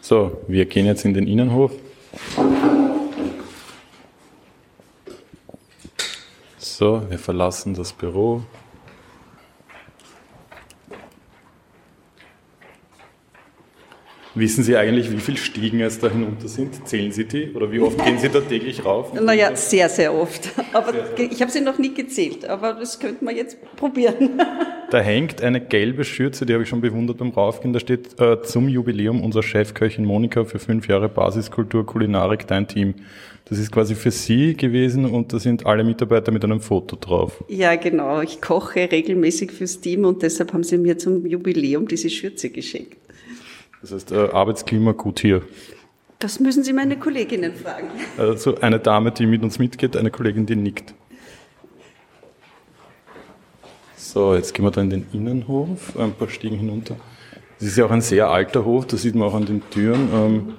So, 0.00 0.32
wir 0.48 0.64
gehen 0.64 0.86
jetzt 0.86 1.04
in 1.04 1.14
den 1.14 1.26
Innenhof. 1.26 1.72
So, 6.80 7.02
wir 7.10 7.18
verlassen 7.18 7.74
das 7.74 7.92
Büro. 7.92 8.40
Wissen 14.34 14.64
Sie 14.64 14.78
eigentlich, 14.78 15.12
wie 15.12 15.18
viele 15.18 15.36
Stiegen 15.36 15.82
es 15.82 15.98
da 15.98 16.08
hinunter 16.08 16.48
sind? 16.48 16.88
Zählen 16.88 17.12
Sie 17.12 17.26
die? 17.26 17.52
Oder 17.52 17.70
wie 17.70 17.80
oft 17.80 18.02
gehen 18.02 18.18
Sie 18.18 18.30
da 18.30 18.40
täglich 18.40 18.82
rauf? 18.82 19.12
Naja, 19.20 19.54
sehr, 19.56 19.90
sehr 19.90 20.14
oft. 20.14 20.48
Aber 20.72 20.92
sehr, 20.92 21.06
sehr. 21.18 21.30
ich 21.30 21.42
habe 21.42 21.50
sie 21.50 21.60
noch 21.60 21.76
nie 21.76 21.92
gezählt, 21.92 22.46
aber 22.46 22.72
das 22.72 22.98
könnte 22.98 23.26
man 23.26 23.36
jetzt 23.36 23.58
probieren. 23.76 24.40
Da 24.90 25.00
hängt 25.00 25.42
eine 25.42 25.60
gelbe 25.60 26.04
Schürze, 26.04 26.46
die 26.46 26.54
habe 26.54 26.62
ich 26.62 26.68
schon 26.70 26.80
bewundert 26.80 27.18
beim 27.18 27.28
Raufgehen. 27.30 27.74
Da 27.74 27.80
steht 27.80 28.18
äh, 28.18 28.40
zum 28.40 28.68
Jubiläum 28.68 29.22
unserer 29.22 29.42
Chefköchin 29.42 30.06
Monika 30.06 30.44
für 30.44 30.58
fünf 30.58 30.88
Jahre 30.88 31.10
Basiskultur, 31.10 31.84
Kulinarik, 31.84 32.46
dein 32.46 32.66
Team. 32.66 32.94
Das 33.50 33.58
ist 33.58 33.72
quasi 33.72 33.96
für 33.96 34.12
Sie 34.12 34.54
gewesen 34.54 35.04
und 35.04 35.32
da 35.32 35.40
sind 35.40 35.66
alle 35.66 35.82
Mitarbeiter 35.82 36.30
mit 36.30 36.44
einem 36.44 36.60
Foto 36.60 36.96
drauf. 36.96 37.42
Ja, 37.48 37.74
genau. 37.74 38.20
Ich 38.20 38.40
koche 38.40 38.88
regelmäßig 38.90 39.50
fürs 39.50 39.80
Team 39.80 40.04
und 40.04 40.22
deshalb 40.22 40.52
haben 40.52 40.62
sie 40.62 40.78
mir 40.78 40.96
zum 40.98 41.26
Jubiläum 41.26 41.88
diese 41.88 42.08
Schürze 42.08 42.50
geschenkt. 42.50 42.96
Das 43.82 43.90
heißt, 43.90 44.12
äh, 44.12 44.28
Arbeitsklima 44.32 44.92
gut 44.92 45.18
hier. 45.18 45.42
Das 46.20 46.38
müssen 46.38 46.62
Sie 46.62 46.72
meine 46.72 46.96
Kolleginnen 46.96 47.52
fragen. 47.54 47.88
Also 48.16 48.60
eine 48.60 48.78
Dame, 48.78 49.10
die 49.10 49.26
mit 49.26 49.42
uns 49.42 49.58
mitgeht, 49.58 49.96
eine 49.96 50.12
Kollegin, 50.12 50.46
die 50.46 50.54
nickt. 50.54 50.94
So, 53.96 54.34
jetzt 54.34 54.54
gehen 54.54 54.64
wir 54.64 54.70
da 54.70 54.80
in 54.80 54.90
den 54.90 55.06
Innenhof, 55.12 55.98
ein 55.98 56.12
paar 56.12 56.28
Stiegen 56.28 56.56
hinunter. 56.56 56.96
Das 57.58 57.68
ist 57.68 57.76
ja 57.76 57.86
auch 57.86 57.90
ein 57.90 58.00
sehr 58.00 58.28
alter 58.28 58.64
Hof, 58.64 58.86
das 58.86 59.02
sieht 59.02 59.14
man 59.14 59.28
auch 59.28 59.34
an 59.34 59.46
den 59.46 59.62
Türen. 59.70 60.54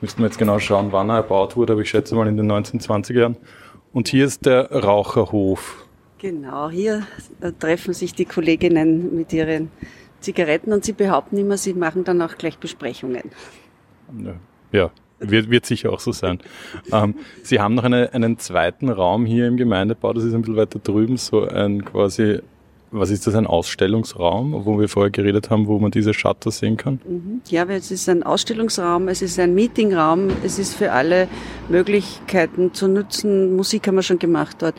Müssten 0.00 0.20
wir 0.20 0.26
jetzt 0.26 0.38
genau 0.38 0.58
schauen, 0.58 0.92
wann 0.92 1.08
er 1.08 1.16
erbaut 1.16 1.56
wurde, 1.56 1.74
aber 1.74 1.82
ich 1.82 1.90
schätze 1.90 2.14
mal 2.14 2.26
in 2.28 2.36
den 2.36 2.50
1920er 2.50 3.18
Jahren. 3.18 3.36
Und 3.92 4.08
hier 4.08 4.24
ist 4.26 4.44
der 4.44 4.70
Raucherhof. 4.70 5.86
Genau, 6.18 6.70
hier 6.70 7.06
äh, 7.40 7.52
treffen 7.52 7.94
sich 7.94 8.14
die 8.14 8.24
Kolleginnen 8.24 9.14
mit 9.14 9.32
ihren 9.32 9.70
Zigaretten 10.20 10.72
und 10.72 10.84
sie 10.84 10.92
behaupten 10.92 11.36
immer, 11.36 11.56
sie 11.56 11.74
machen 11.74 12.04
dann 12.04 12.22
auch 12.22 12.36
gleich 12.36 12.58
Besprechungen. 12.58 13.30
Ja, 14.72 14.90
wird, 15.18 15.50
wird 15.50 15.66
sicher 15.66 15.92
auch 15.92 16.00
so 16.00 16.12
sein. 16.12 16.40
Ähm, 16.92 17.14
Sie 17.42 17.60
haben 17.60 17.74
noch 17.74 17.84
eine, 17.84 18.12
einen 18.12 18.38
zweiten 18.38 18.88
Raum 18.88 19.26
hier 19.26 19.46
im 19.46 19.56
Gemeindebau, 19.56 20.12
das 20.12 20.24
ist 20.24 20.34
ein 20.34 20.42
bisschen 20.42 20.56
weiter 20.56 20.78
drüben, 20.78 21.16
so 21.16 21.46
ein 21.46 21.84
quasi 21.84 22.40
was 22.94 23.10
ist 23.10 23.26
das, 23.26 23.34
ein 23.34 23.46
Ausstellungsraum, 23.46 24.64
wo 24.64 24.78
wir 24.78 24.88
vorher 24.88 25.10
geredet 25.10 25.50
haben, 25.50 25.66
wo 25.66 25.78
man 25.78 25.90
diese 25.90 26.14
Shutter 26.14 26.50
sehen 26.50 26.76
kann? 26.76 27.00
Mhm. 27.06 27.40
Ja, 27.48 27.64
es 27.64 27.90
ist 27.90 28.08
ein 28.08 28.22
Ausstellungsraum, 28.22 29.08
es 29.08 29.22
ist 29.22 29.38
ein 29.38 29.54
Meetingraum, 29.54 30.28
es 30.44 30.58
ist 30.58 30.74
für 30.74 30.92
alle 30.92 31.28
Möglichkeiten 31.68 32.72
zu 32.72 32.88
nutzen. 32.88 33.56
Musik 33.56 33.86
haben 33.88 33.96
wir 33.96 34.02
schon 34.02 34.18
gemacht 34.18 34.56
dort. 34.60 34.74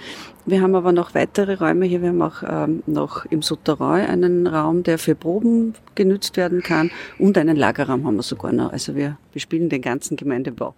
Wir 0.45 0.61
haben 0.61 0.75
aber 0.75 0.91
noch 0.91 1.15
weitere 1.15 1.55
Räume 1.55 1.85
hier. 1.85 2.01
Wir 2.01 2.09
haben 2.09 2.21
auch 2.21 2.43
ähm, 2.47 2.83
noch 2.85 3.25
im 3.25 3.41
Souterrain 3.41 4.07
einen 4.07 4.47
Raum, 4.47 4.83
der 4.83 4.97
für 4.99 5.15
Proben 5.15 5.73
genützt 5.95 6.37
werden 6.37 6.61
kann 6.61 6.91
und 7.17 7.37
einen 7.37 7.57
Lagerraum 7.57 8.05
haben 8.05 8.15
wir 8.15 8.23
sogar 8.23 8.53
noch. 8.53 8.71
Also 8.71 8.95
wir 8.95 9.17
bespielen 9.33 9.69
den 9.69 9.81
ganzen 9.81 10.17
Gemeindebau. 10.17 10.75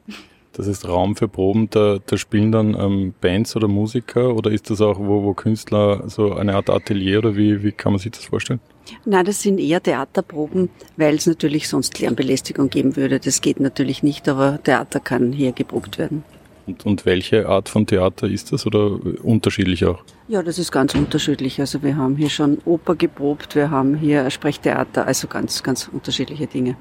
Das 0.57 0.65
ist 0.65 0.87
Raum 0.87 1.15
für 1.15 1.27
Proben, 1.27 1.69
da, 1.69 1.99
da 2.03 2.17
spielen 2.17 2.51
dann 2.51 2.73
ähm, 2.73 3.13
Bands 3.21 3.55
oder 3.55 3.67
Musiker 3.67 4.35
oder 4.35 4.49
ist 4.49 4.71
das 4.71 4.81
auch, 4.81 4.97
wo, 4.97 5.21
wo 5.21 5.35
Künstler 5.35 6.09
so 6.09 6.33
eine 6.33 6.55
Art 6.55 6.71
Atelier 6.71 7.19
oder 7.19 7.35
wie, 7.37 7.61
wie 7.61 7.71
kann 7.71 7.91
man 7.91 7.99
sich 7.99 8.11
das 8.11 8.25
vorstellen? 8.25 8.59
Nein, 9.05 9.23
das 9.23 9.43
sind 9.43 9.59
eher 9.59 9.83
Theaterproben, 9.83 10.69
weil 10.95 11.13
es 11.13 11.27
natürlich 11.27 11.67
sonst 11.67 11.99
Lärmbelästigung 11.99 12.71
geben 12.71 12.95
würde. 12.95 13.19
Das 13.19 13.41
geht 13.41 13.59
natürlich 13.59 14.01
nicht, 14.01 14.27
aber 14.27 14.59
Theater 14.63 14.99
kann 14.99 15.31
hier 15.31 15.51
geprobt 15.51 15.99
werden. 15.99 16.23
Und, 16.65 16.87
und 16.87 17.05
welche 17.05 17.47
Art 17.47 17.69
von 17.69 17.85
Theater 17.85 18.27
ist 18.27 18.51
das 18.51 18.65
oder 18.65 18.99
unterschiedlich 19.23 19.85
auch? 19.85 20.03
Ja, 20.27 20.41
das 20.41 20.57
ist 20.57 20.71
ganz 20.71 20.95
unterschiedlich. 20.95 21.59
Also 21.59 21.83
wir 21.83 21.95
haben 21.97 22.15
hier 22.15 22.31
schon 22.31 22.57
Oper 22.65 22.95
geprobt, 22.95 23.53
wir 23.53 23.69
haben 23.69 23.93
hier 23.93 24.27
Sprechtheater, 24.31 25.05
also 25.05 25.27
ganz, 25.27 25.61
ganz 25.61 25.87
unterschiedliche 25.87 26.47
Dinge. 26.47 26.75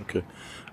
Okay. 0.00 0.22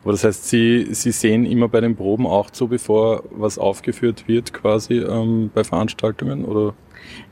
Aber 0.03 0.13
das 0.13 0.23
heißt, 0.23 0.47
Sie, 0.47 0.87
Sie 0.91 1.11
sehen 1.11 1.45
immer 1.45 1.67
bei 1.67 1.81
den 1.81 1.95
Proben 1.95 2.25
auch 2.25 2.49
zu, 2.49 2.67
bevor 2.67 3.23
was 3.31 3.57
aufgeführt 3.57 4.27
wird, 4.27 4.53
quasi 4.53 4.99
ähm, 4.99 5.51
bei 5.53 5.63
Veranstaltungen 5.63 6.45
oder? 6.45 6.73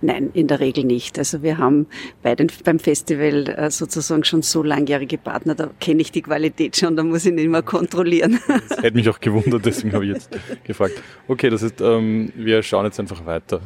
Nein, 0.01 0.31
in 0.33 0.47
der 0.47 0.59
Regel 0.59 0.83
nicht. 0.83 1.17
Also 1.17 1.43
wir 1.43 1.57
haben 1.57 1.87
bei 2.21 2.35
den, 2.35 2.49
beim 2.63 2.79
Festival 2.79 3.47
äh, 3.49 3.71
sozusagen 3.71 4.23
schon 4.23 4.41
so 4.41 4.63
langjährige 4.63 5.17
Partner, 5.17 5.55
da 5.55 5.69
kenne 5.79 6.01
ich 6.01 6.11
die 6.11 6.21
Qualität 6.21 6.75
schon, 6.77 6.95
da 6.95 7.03
muss 7.03 7.25
ich 7.25 7.33
nicht 7.33 7.49
mehr 7.49 7.63
kontrollieren. 7.63 8.39
Das 8.69 8.81
hätte 8.81 8.95
mich 8.95 9.09
auch 9.09 9.19
gewundert, 9.19 9.65
deswegen 9.65 9.93
habe 9.93 10.05
ich 10.05 10.13
jetzt 10.13 10.29
gefragt. 10.63 11.01
Okay, 11.27 11.49
das 11.49 11.63
heißt, 11.63 11.81
ähm, 11.81 12.31
wir 12.35 12.61
schauen 12.63 12.85
jetzt 12.85 12.99
einfach 12.99 13.25
weiter. 13.25 13.61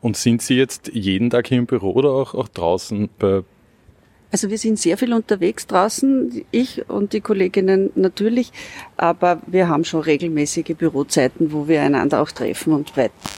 Und 0.00 0.16
sind 0.16 0.42
Sie 0.42 0.54
jetzt 0.54 0.90
jeden 0.92 1.30
Tag 1.30 1.48
hier 1.48 1.58
im 1.58 1.66
Büro 1.66 1.92
oder 1.92 2.10
auch, 2.10 2.34
auch 2.34 2.48
draußen 2.48 3.08
bei, 3.18 3.42
also 4.34 4.50
wir 4.50 4.58
sind 4.58 4.80
sehr 4.80 4.98
viel 4.98 5.12
unterwegs 5.12 5.68
draußen, 5.68 6.44
ich 6.50 6.90
und 6.90 7.12
die 7.12 7.20
Kolleginnen 7.20 7.90
natürlich, 7.94 8.50
aber 8.96 9.40
wir 9.46 9.68
haben 9.68 9.84
schon 9.84 10.00
regelmäßige 10.00 10.74
Bürozeiten, 10.76 11.52
wo 11.52 11.68
wir 11.68 11.82
einander 11.82 12.20
auch 12.20 12.32
treffen 12.32 12.72
und 12.72 12.92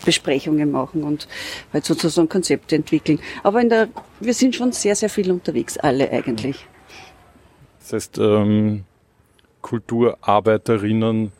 Besprechungen 0.06 0.70
machen 0.70 1.04
und 1.04 1.28
halt 1.70 1.84
sozusagen 1.84 2.30
Konzepte 2.30 2.76
entwickeln. 2.76 3.18
Aber 3.42 3.60
in 3.60 3.68
der, 3.68 3.88
wir 4.20 4.32
sind 4.32 4.54
schon 4.54 4.72
sehr, 4.72 4.96
sehr 4.96 5.10
viel 5.10 5.30
unterwegs, 5.30 5.76
alle 5.76 6.10
eigentlich. 6.10 6.66
Das 7.80 7.92
heißt, 7.92 8.16
ähm, 8.16 8.84
Kulturarbeiterinnen 9.60 11.30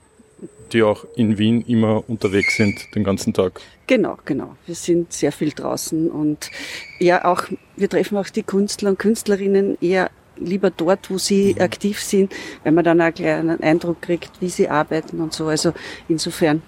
die 0.72 0.82
auch 0.82 1.04
in 1.16 1.38
Wien 1.38 1.62
immer 1.66 2.08
unterwegs 2.08 2.56
sind 2.56 2.94
den 2.94 3.04
ganzen 3.04 3.32
Tag. 3.32 3.60
Genau, 3.86 4.18
genau. 4.24 4.56
Wir 4.66 4.74
sind 4.74 5.12
sehr 5.12 5.32
viel 5.32 5.50
draußen 5.50 6.10
und 6.10 6.50
ja, 6.98 7.24
auch, 7.24 7.44
wir 7.76 7.88
treffen 7.88 8.18
auch 8.18 8.28
die 8.28 8.42
Künstler 8.42 8.90
und 8.90 8.98
Künstlerinnen 8.98 9.78
eher 9.80 10.10
lieber 10.38 10.70
dort, 10.70 11.10
wo 11.10 11.18
sie 11.18 11.54
mhm. 11.54 11.62
aktiv 11.62 12.00
sind, 12.00 12.34
weil 12.62 12.72
man 12.72 12.84
dann 12.84 13.00
auch 13.00 13.18
einen 13.18 13.60
Eindruck 13.60 14.02
kriegt, 14.02 14.32
wie 14.40 14.48
sie 14.48 14.68
arbeiten 14.68 15.20
und 15.20 15.32
so. 15.32 15.46
Also 15.46 15.72
insofern 16.08 16.62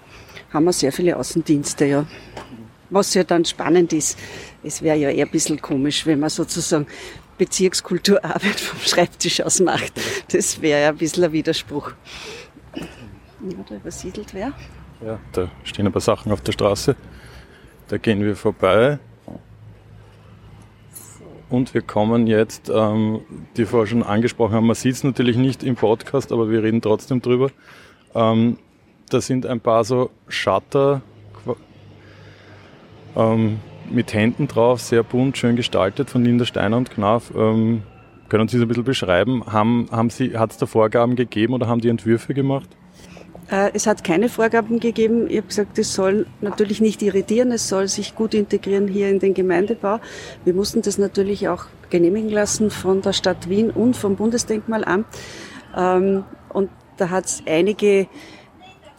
haben 0.51 0.65
wir 0.65 0.73
sehr 0.73 0.91
viele 0.91 1.17
Außendienste, 1.17 1.85
ja. 1.85 2.07
Was 2.89 3.13
ja 3.13 3.23
dann 3.23 3.45
spannend 3.45 3.93
ist, 3.93 4.17
es 4.63 4.81
wäre 4.81 4.97
ja 4.97 5.09
eher 5.11 5.25
ein 5.25 5.31
bisschen 5.31 5.61
komisch, 5.61 6.07
wenn 6.07 6.19
man 6.19 6.29
sozusagen 6.29 6.87
Bezirkskulturarbeit 7.37 8.59
vom 8.59 8.79
Schreibtisch 8.79 9.41
aus 9.41 9.59
macht. 9.59 9.93
Das 10.31 10.61
wäre 10.61 10.81
ja 10.81 10.89
ein 10.89 10.97
bisschen 10.97 11.23
ein 11.23 11.31
Widerspruch. 11.31 11.91
Ja, 13.41 13.57
da 13.67 13.75
übersiedelt 13.75 14.33
wer? 14.33 14.53
Ja, 15.05 15.19
da 15.31 15.49
stehen 15.63 15.85
ein 15.85 15.91
paar 15.91 16.01
Sachen 16.01 16.31
auf 16.31 16.41
der 16.41 16.51
Straße. 16.51 16.95
Da 17.87 17.97
gehen 17.97 18.21
wir 18.21 18.35
vorbei. 18.35 18.99
Und 21.49 21.73
wir 21.73 21.81
kommen 21.81 22.27
jetzt, 22.27 22.69
ähm, 22.69 23.21
die 23.57 23.65
vorher 23.65 23.87
schon 23.87 24.03
angesprochen 24.03 24.53
haben, 24.53 24.67
man 24.67 24.75
sieht 24.75 24.93
es 24.93 25.03
natürlich 25.03 25.35
nicht 25.35 25.63
im 25.63 25.75
Podcast, 25.75 26.31
aber 26.31 26.51
wir 26.51 26.61
reden 26.61 26.81
trotzdem 26.81 27.21
drüber. 27.21 27.49
Ähm, 28.13 28.57
da 29.09 29.19
sind 29.19 29.47
ein 29.47 29.59
paar 29.59 29.83
so 29.83 30.11
Shutter 30.27 31.01
ähm, 33.15 33.59
mit 33.89 34.13
Händen 34.13 34.47
drauf, 34.47 34.81
sehr 34.81 35.01
bunt, 35.01 35.37
schön 35.37 35.55
gestaltet 35.55 36.11
von 36.11 36.23
Linda 36.23 36.45
Steiner 36.45 36.77
und 36.77 36.91
Knaf. 36.91 37.31
Ähm, 37.35 37.81
können 38.27 38.47
Sie 38.47 38.57
es 38.57 38.61
ein 38.61 38.67
bisschen 38.67 38.83
beschreiben? 38.83 39.43
Haben, 39.47 39.87
haben 39.91 40.11
Sie, 40.11 40.37
hat 40.37 40.51
es 40.51 40.57
da 40.57 40.67
Vorgaben 40.67 41.15
gegeben 41.15 41.53
oder 41.53 41.67
haben 41.67 41.81
die 41.81 41.89
Entwürfe 41.89 42.35
gemacht? 42.35 42.69
Äh, 43.49 43.71
es 43.73 43.87
hat 43.87 44.03
keine 44.03 44.29
Vorgaben 44.29 44.79
gegeben. 44.79 45.29
Ich 45.29 45.37
habe 45.37 45.47
gesagt, 45.47 45.79
es 45.79 45.93
soll 45.93 46.27
natürlich 46.41 46.81
nicht 46.81 47.01
irritieren, 47.01 47.51
es 47.51 47.67
soll 47.67 47.87
sich 47.87 48.15
gut 48.15 48.33
integrieren 48.33 48.87
hier 48.87 49.09
in 49.09 49.19
den 49.19 49.33
Gemeindebau. 49.33 49.99
Wir 50.45 50.53
mussten 50.53 50.81
das 50.81 50.97
natürlich 50.97 51.47
auch 51.47 51.65
genehmigen 51.89 52.29
lassen 52.29 52.69
von 52.69 53.01
der 53.01 53.13
Stadt 53.13 53.49
Wien 53.49 53.71
und 53.71 53.95
vom 53.95 54.15
Bundesdenkmalamt. 54.15 55.07
Ähm, 55.75 56.23
und 56.49 56.69
da 56.97 57.09
hat 57.09 57.25
es 57.25 57.43
einige, 57.45 58.07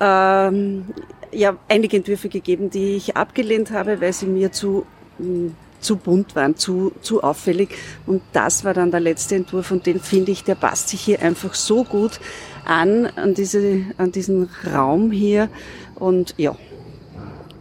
ähm, 0.00 0.86
ja, 1.32 1.56
einige 1.68 1.98
Entwürfe 1.98 2.28
gegeben, 2.28 2.70
die 2.70 2.96
ich 2.96 3.16
abgelehnt 3.16 3.70
habe, 3.70 4.00
weil 4.00 4.12
sie 4.12 4.26
mir 4.26 4.50
zu 4.50 4.84
hm, 5.18 5.54
zu 5.80 5.96
bunt 5.96 6.36
waren, 6.36 6.56
zu, 6.56 6.92
zu 7.00 7.22
auffällig. 7.22 7.70
Und 8.06 8.22
das 8.32 8.64
war 8.64 8.74
dann 8.74 8.90
der 8.90 9.00
letzte 9.00 9.36
Entwurf 9.36 9.70
und 9.70 9.86
den 9.86 10.00
finde 10.00 10.32
ich, 10.32 10.44
der 10.44 10.54
passt 10.54 10.90
sich 10.90 11.00
hier 11.00 11.22
einfach 11.22 11.54
so 11.54 11.84
gut 11.84 12.20
an, 12.64 13.06
an, 13.06 13.34
diese, 13.34 13.82
an 13.98 14.12
diesen 14.12 14.48
Raum 14.72 15.10
hier. 15.10 15.48
Und 15.96 16.34
ja. 16.36 16.56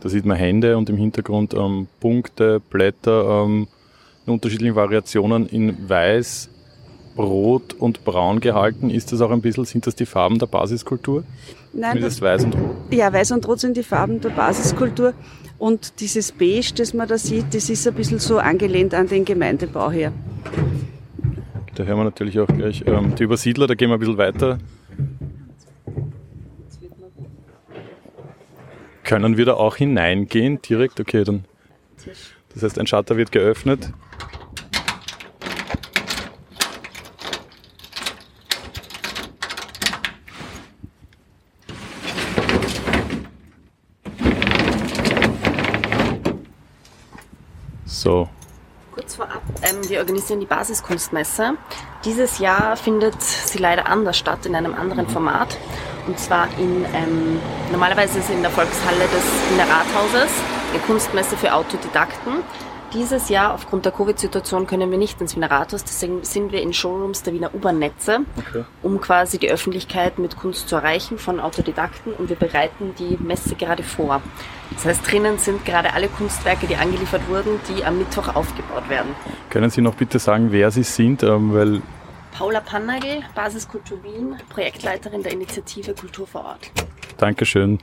Da 0.02 0.10
sieht 0.10 0.26
man 0.26 0.38
Hände 0.38 0.78
und 0.78 0.90
im 0.90 0.98
Hintergrund 0.98 1.54
ähm, 1.54 1.88
Punkte, 2.00 2.62
Blätter 2.70 3.44
ähm, 3.44 3.68
in 4.26 4.34
unterschiedlichen 4.34 4.76
Variationen 4.76 5.48
in 5.48 5.90
weiß, 5.90 6.50
rot 7.18 7.74
und 7.74 8.06
braun 8.06 8.40
gehalten. 8.40 8.90
Ist 8.90 9.12
das 9.12 9.22
auch 9.22 9.32
ein 9.32 9.42
bisschen, 9.42 9.66
sind 9.66 9.86
das 9.88 9.96
die 9.96 10.06
Farben 10.06 10.40
der 10.40 10.46
Basiskultur? 10.46 11.24
Nein. 11.74 12.00
Das, 12.02 12.22
weiß 12.22 12.46
und 12.46 12.56
rot? 12.56 12.76
Ja, 12.92 13.12
weiß 13.12 13.32
und 13.32 13.48
rot 13.48 13.60
sind 13.60 13.76
die 13.76 13.84
Farben 13.84 14.22
der 14.22 14.30
Basiskultur. 14.30 15.14
Und 15.58 16.00
dieses 16.00 16.32
Beige, 16.32 16.72
das 16.78 16.94
man 16.94 17.08
da 17.08 17.18
sieht, 17.18 17.54
das 17.54 17.70
ist 17.70 17.86
ein 17.86 17.94
bisschen 17.94 18.20
so 18.20 18.38
angelehnt 18.38 18.94
an 18.94 19.08
den 19.08 19.26
Gemeindebau 19.26 19.92
her. 19.92 20.14
Da 21.76 21.84
hören 21.84 21.98
wir 21.98 22.04
natürlich 22.06 22.40
auch 22.40 22.48
gleich 22.48 22.84
ähm, 22.88 23.16
die 23.16 23.24
Übersiedler, 23.24 23.68
da 23.68 23.76
gehen 23.76 23.90
wir 23.90 23.96
ein 23.96 24.00
bisschen 24.00 24.18
weiter 24.18 24.60
Können 29.10 29.38
wir 29.38 29.46
da 29.46 29.56
auch 29.56 29.76
hineingehen 29.76 30.62
direkt? 30.62 31.00
Okay, 31.00 31.24
dann. 31.24 31.44
Das 32.54 32.62
heißt, 32.62 32.78
ein 32.78 32.86
Shutter 32.86 33.18
wird 33.18 33.32
geöffnet. 33.32 33.90
So. 47.88 48.30
Kurz 48.92 49.16
vorab, 49.16 49.42
ähm, 49.64 49.90
wir 49.90 49.98
organisieren 50.02 50.40
die 50.40 50.46
Basiskunstmesse. 50.46 51.56
Dieses 52.06 52.38
Jahr 52.38 52.78
findet 52.78 53.20
sie 53.24 53.58
leider 53.58 53.88
anders 53.88 54.20
statt, 54.20 54.46
in 54.46 54.54
einem 54.54 54.76
anderen 54.76 55.08
Format. 55.10 55.58
Und 56.10 56.18
zwar 56.18 56.48
in, 56.58 56.86
ähm, 56.96 57.40
normalerweise 57.72 58.18
ist 58.18 58.26
es 58.26 58.36
in 58.36 58.42
der 58.42 58.50
Volkshalle 58.50 58.98
des 58.98 59.52
Wiener 59.52 59.70
Rathauses, 59.70 60.32
eine 60.74 60.82
Kunstmesse 60.88 61.38
für 61.38 61.54
Autodidakten. 61.54 62.34
Dieses 62.96 63.30
Jahr, 63.30 63.54
aufgrund 63.54 63.86
der 63.86 63.92
Covid-Situation, 63.92 64.66
können 64.66 64.90
wir 64.90 64.98
nicht 64.98 65.22
ins 65.22 65.36
Wiener 65.36 65.52
Rathaus, 65.52 65.84
deswegen 65.84 66.24
sind 66.24 66.52
wir 66.52 66.64
in 66.64 66.74
Showrooms 66.74 67.22
der 67.22 67.34
Wiener 67.34 67.54
U-Bahn-Netze, 67.54 68.22
okay. 68.38 68.64
um 68.82 69.00
quasi 69.00 69.38
die 69.38 69.52
Öffentlichkeit 69.52 70.18
mit 70.18 70.36
Kunst 70.36 70.68
zu 70.68 70.78
erreichen 70.78 71.20
von 71.20 71.40
Autodidakten 71.40 72.14
und 72.14 72.30
wir 72.30 72.38
bereiten 72.38 72.96
die 72.98 73.20
Messe 73.22 73.54
gerade 73.54 73.84
vor. 73.84 74.24
Das 74.72 74.86
heißt, 74.86 75.12
drinnen 75.12 75.38
sind 75.38 75.64
gerade 75.64 75.94
alle 75.94 76.08
Kunstwerke, 76.08 76.66
die 76.66 76.76
angeliefert 76.76 77.22
wurden, 77.30 77.60
die 77.70 77.86
am 77.86 78.00
Mittwoch 78.00 78.36
aufgebaut 78.36 78.90
werden. 78.90 79.10
Können 79.52 79.70
Sie 79.70 79.82
noch 79.82 79.94
bitte 79.94 80.18
sagen, 80.18 80.48
wer 80.52 80.72
Sie 80.72 80.82
sind? 80.82 81.22
Ähm, 81.22 81.54
weil 81.54 81.82
Paula 82.32 82.62
Pannagel, 82.62 83.24
Basiskultur 83.36 84.04
Wien, 84.04 84.38
Projektleiterin 84.50 85.24
der 85.24 85.34
Initiative 85.34 85.94
Kultur 85.94 86.28
vor 86.28 86.46
Ort. 86.46 86.72
Dankeschön. 87.18 87.80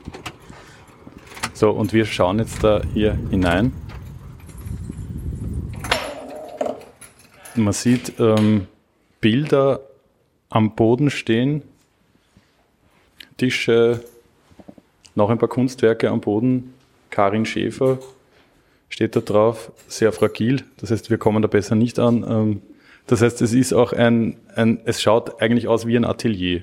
So, 1.52 1.70
und 1.70 1.92
wir 1.92 2.06
schauen 2.06 2.38
jetzt 2.38 2.62
da 2.62 2.82
hier 2.92 3.18
hinein. 3.30 3.72
Man 7.54 7.72
sieht 7.72 8.18
ähm, 8.20 8.66
Bilder 9.20 9.80
am 10.50 10.74
Boden 10.74 11.10
stehen, 11.10 11.62
Tische, 13.38 14.04
noch 15.14 15.30
ein 15.30 15.38
paar 15.38 15.48
Kunstwerke 15.48 16.10
am 16.10 16.20
Boden. 16.20 16.74
Karin 17.10 17.46
Schäfer 17.46 17.98
steht 18.88 19.16
da 19.16 19.20
drauf, 19.20 19.72
sehr 19.88 20.12
fragil. 20.12 20.64
Das 20.76 20.90
heißt, 20.90 21.10
wir 21.10 21.18
kommen 21.18 21.42
da 21.42 21.48
besser 21.48 21.74
nicht 21.74 21.98
an. 21.98 22.24
Ähm, 22.28 22.62
das 23.06 23.22
heißt, 23.22 23.40
es 23.42 23.52
ist 23.52 23.72
auch 23.72 23.92
ein, 23.92 24.36
ein 24.54 24.80
es 24.84 25.00
schaut 25.00 25.40
eigentlich 25.40 25.68
aus 25.68 25.86
wie 25.86 25.96
ein 25.96 26.04
Atelier. 26.04 26.62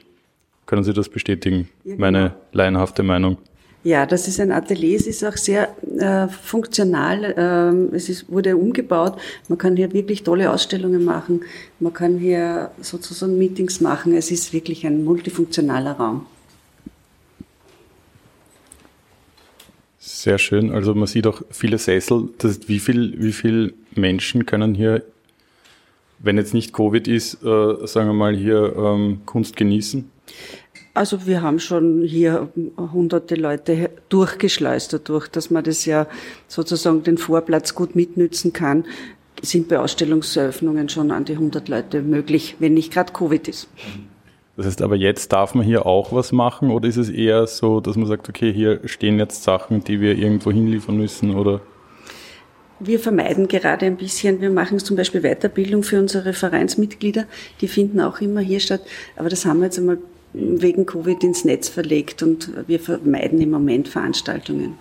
Können 0.65 0.83
Sie 0.83 0.93
das 0.93 1.09
bestätigen? 1.09 1.69
Ja, 1.83 1.91
genau. 1.91 2.01
Meine 2.01 2.33
laienhafte 2.51 3.03
Meinung. 3.03 3.37
Ja, 3.83 4.05
das 4.05 4.29
ist 4.29 4.39
ein 4.39 4.51
Atelier. 4.51 4.95
Es 4.95 5.07
ist 5.07 5.25
auch 5.25 5.35
sehr 5.35 5.75
äh, 5.97 6.29
funktional. 6.29 7.33
Ähm, 7.37 7.89
es 7.93 8.07
ist, 8.07 8.31
wurde 8.31 8.55
umgebaut. 8.55 9.17
Man 9.49 9.57
kann 9.57 9.75
hier 9.75 9.91
wirklich 9.91 10.23
tolle 10.23 10.51
Ausstellungen 10.51 11.03
machen. 11.03 11.41
Man 11.79 11.93
kann 11.93 12.17
hier 12.17 12.71
sozusagen 12.79 13.37
Meetings 13.37 13.81
machen. 13.81 14.13
Es 14.13 14.31
ist 14.31 14.53
wirklich 14.53 14.85
ein 14.85 15.03
multifunktionaler 15.03 15.91
Raum. 15.93 16.25
Sehr 19.99 20.37
schön. 20.37 20.71
Also 20.71 20.95
man 20.95 21.07
sieht 21.07 21.27
auch 21.27 21.41
viele 21.51 21.77
Sessel. 21.77 22.29
Das 22.37 22.51
ist, 22.51 22.69
wie 22.69 22.79
viel, 22.79 23.21
wie 23.21 23.33
viel 23.33 23.73
Menschen 23.95 24.45
können 24.45 24.75
hier, 24.75 25.03
wenn 26.23 26.37
jetzt 26.37 26.53
nicht 26.53 26.73
Covid 26.73 27.07
ist, 27.07 27.43
äh, 27.43 27.85
sagen 27.85 28.07
wir 28.07 28.13
mal 28.13 28.35
hier 28.35 28.73
ähm, 28.75 29.21
Kunst 29.25 29.55
genießen? 29.55 30.09
Also 30.95 31.25
wir 31.27 31.41
haben 31.41 31.59
schon 31.59 32.03
hier 32.03 32.49
hunderte 32.77 33.35
Leute 33.35 33.89
durchgeschleust 34.09 34.93
dadurch, 34.93 35.27
dass 35.27 35.49
man 35.49 35.63
das 35.63 35.85
ja 35.85 36.07
sozusagen 36.47 37.03
den 37.03 37.17
Vorplatz 37.17 37.75
gut 37.75 37.95
mitnützen 37.95 38.53
kann, 38.53 38.85
sind 39.41 39.67
bei 39.67 39.79
Ausstellungseröffnungen 39.79 40.89
schon 40.89 41.11
an 41.11 41.25
die 41.25 41.33
100 41.33 41.67
Leute 41.67 42.01
möglich, 42.01 42.55
wenn 42.59 42.75
nicht 42.75 42.93
gerade 42.93 43.11
Covid 43.11 43.47
ist. 43.47 43.67
Das 44.55 44.67
heißt 44.67 44.83
aber 44.83 44.95
jetzt 44.95 45.33
darf 45.33 45.55
man 45.55 45.65
hier 45.65 45.87
auch 45.87 46.13
was 46.13 46.31
machen 46.31 46.69
oder 46.69 46.87
ist 46.87 46.97
es 46.97 47.09
eher 47.09 47.47
so, 47.47 47.81
dass 47.81 47.97
man 47.97 48.05
sagt, 48.05 48.29
okay, 48.29 48.53
hier 48.53 48.87
stehen 48.87 49.17
jetzt 49.17 49.43
Sachen, 49.43 49.83
die 49.83 49.99
wir 49.99 50.15
irgendwo 50.15 50.51
hinliefern 50.51 50.95
müssen 50.95 51.35
oder? 51.35 51.59
Wir 52.85 52.99
vermeiden 52.99 53.47
gerade 53.47 53.85
ein 53.85 53.97
bisschen, 53.97 54.41
wir 54.41 54.49
machen 54.49 54.79
zum 54.79 54.97
Beispiel 54.97 55.21
Weiterbildung 55.21 55.83
für 55.83 55.99
unsere 55.99 56.33
Vereinsmitglieder, 56.33 57.25
die 57.61 57.67
finden 57.67 58.01
auch 58.01 58.19
immer 58.19 58.41
hier 58.41 58.59
statt, 58.59 58.81
aber 59.15 59.29
das 59.29 59.45
haben 59.45 59.59
wir 59.59 59.65
jetzt 59.65 59.79
einmal 59.79 59.99
wegen 60.33 60.85
Covid 60.85 61.23
ins 61.23 61.45
Netz 61.45 61.69
verlegt 61.69 62.23
und 62.23 62.51
wir 62.67 62.79
vermeiden 62.79 63.39
im 63.39 63.51
Moment 63.51 63.87
Veranstaltungen. 63.87 64.73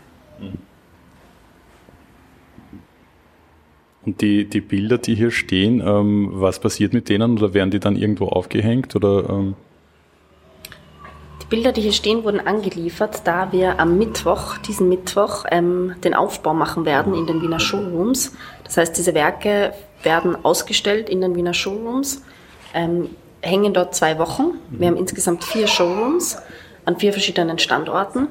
Und 4.05 4.21
die, 4.21 4.47
die 4.47 4.61
Bilder, 4.61 4.99
die 4.99 5.15
hier 5.15 5.31
stehen, 5.31 5.81
ähm, 5.85 6.29
was 6.33 6.59
passiert 6.59 6.93
mit 6.93 7.09
denen 7.09 7.39
oder 7.39 7.55
werden 7.55 7.71
die 7.71 7.79
dann 7.79 7.95
irgendwo 7.95 8.27
aufgehängt 8.27 8.97
oder? 8.97 9.55
Die 11.53 11.57
Bilder, 11.57 11.73
die 11.73 11.83
hier 11.83 11.93
stehen, 11.93 12.25
wurden 12.25 12.41
angeliefert, 12.41 13.21
da 13.25 13.53
wir 13.53 13.79
am 13.79 13.99
Mittwoch, 13.99 14.57
diesen 14.57 14.89
Mittwoch, 14.89 15.45
ähm, 15.51 15.95
den 16.03 16.15
Aufbau 16.15 16.55
machen 16.55 16.87
werden 16.87 17.13
in 17.15 17.27
den 17.27 17.43
Wiener 17.43 17.61
Showrooms. 17.61 18.33
Das 18.65 18.79
heißt, 18.79 18.97
diese 18.97 19.13
Werke 19.13 19.75
werden 20.03 20.35
ausgestellt 20.47 21.11
in 21.11 21.21
den 21.21 21.37
Wiener 21.37 21.53
Showrooms. 21.53 22.23
Ähm, 22.73 23.11
hängen 23.43 23.75
dort 23.75 23.95
zwei 23.95 24.19
Wochen. 24.19 24.53
Wir 24.71 24.87
haben 24.87 24.97
insgesamt 24.97 25.45
vier 25.45 25.67
Showrooms 25.67 26.39
an 26.87 26.99
vier 26.99 27.13
verschiedenen 27.13 27.59
Standorten. 27.59 28.29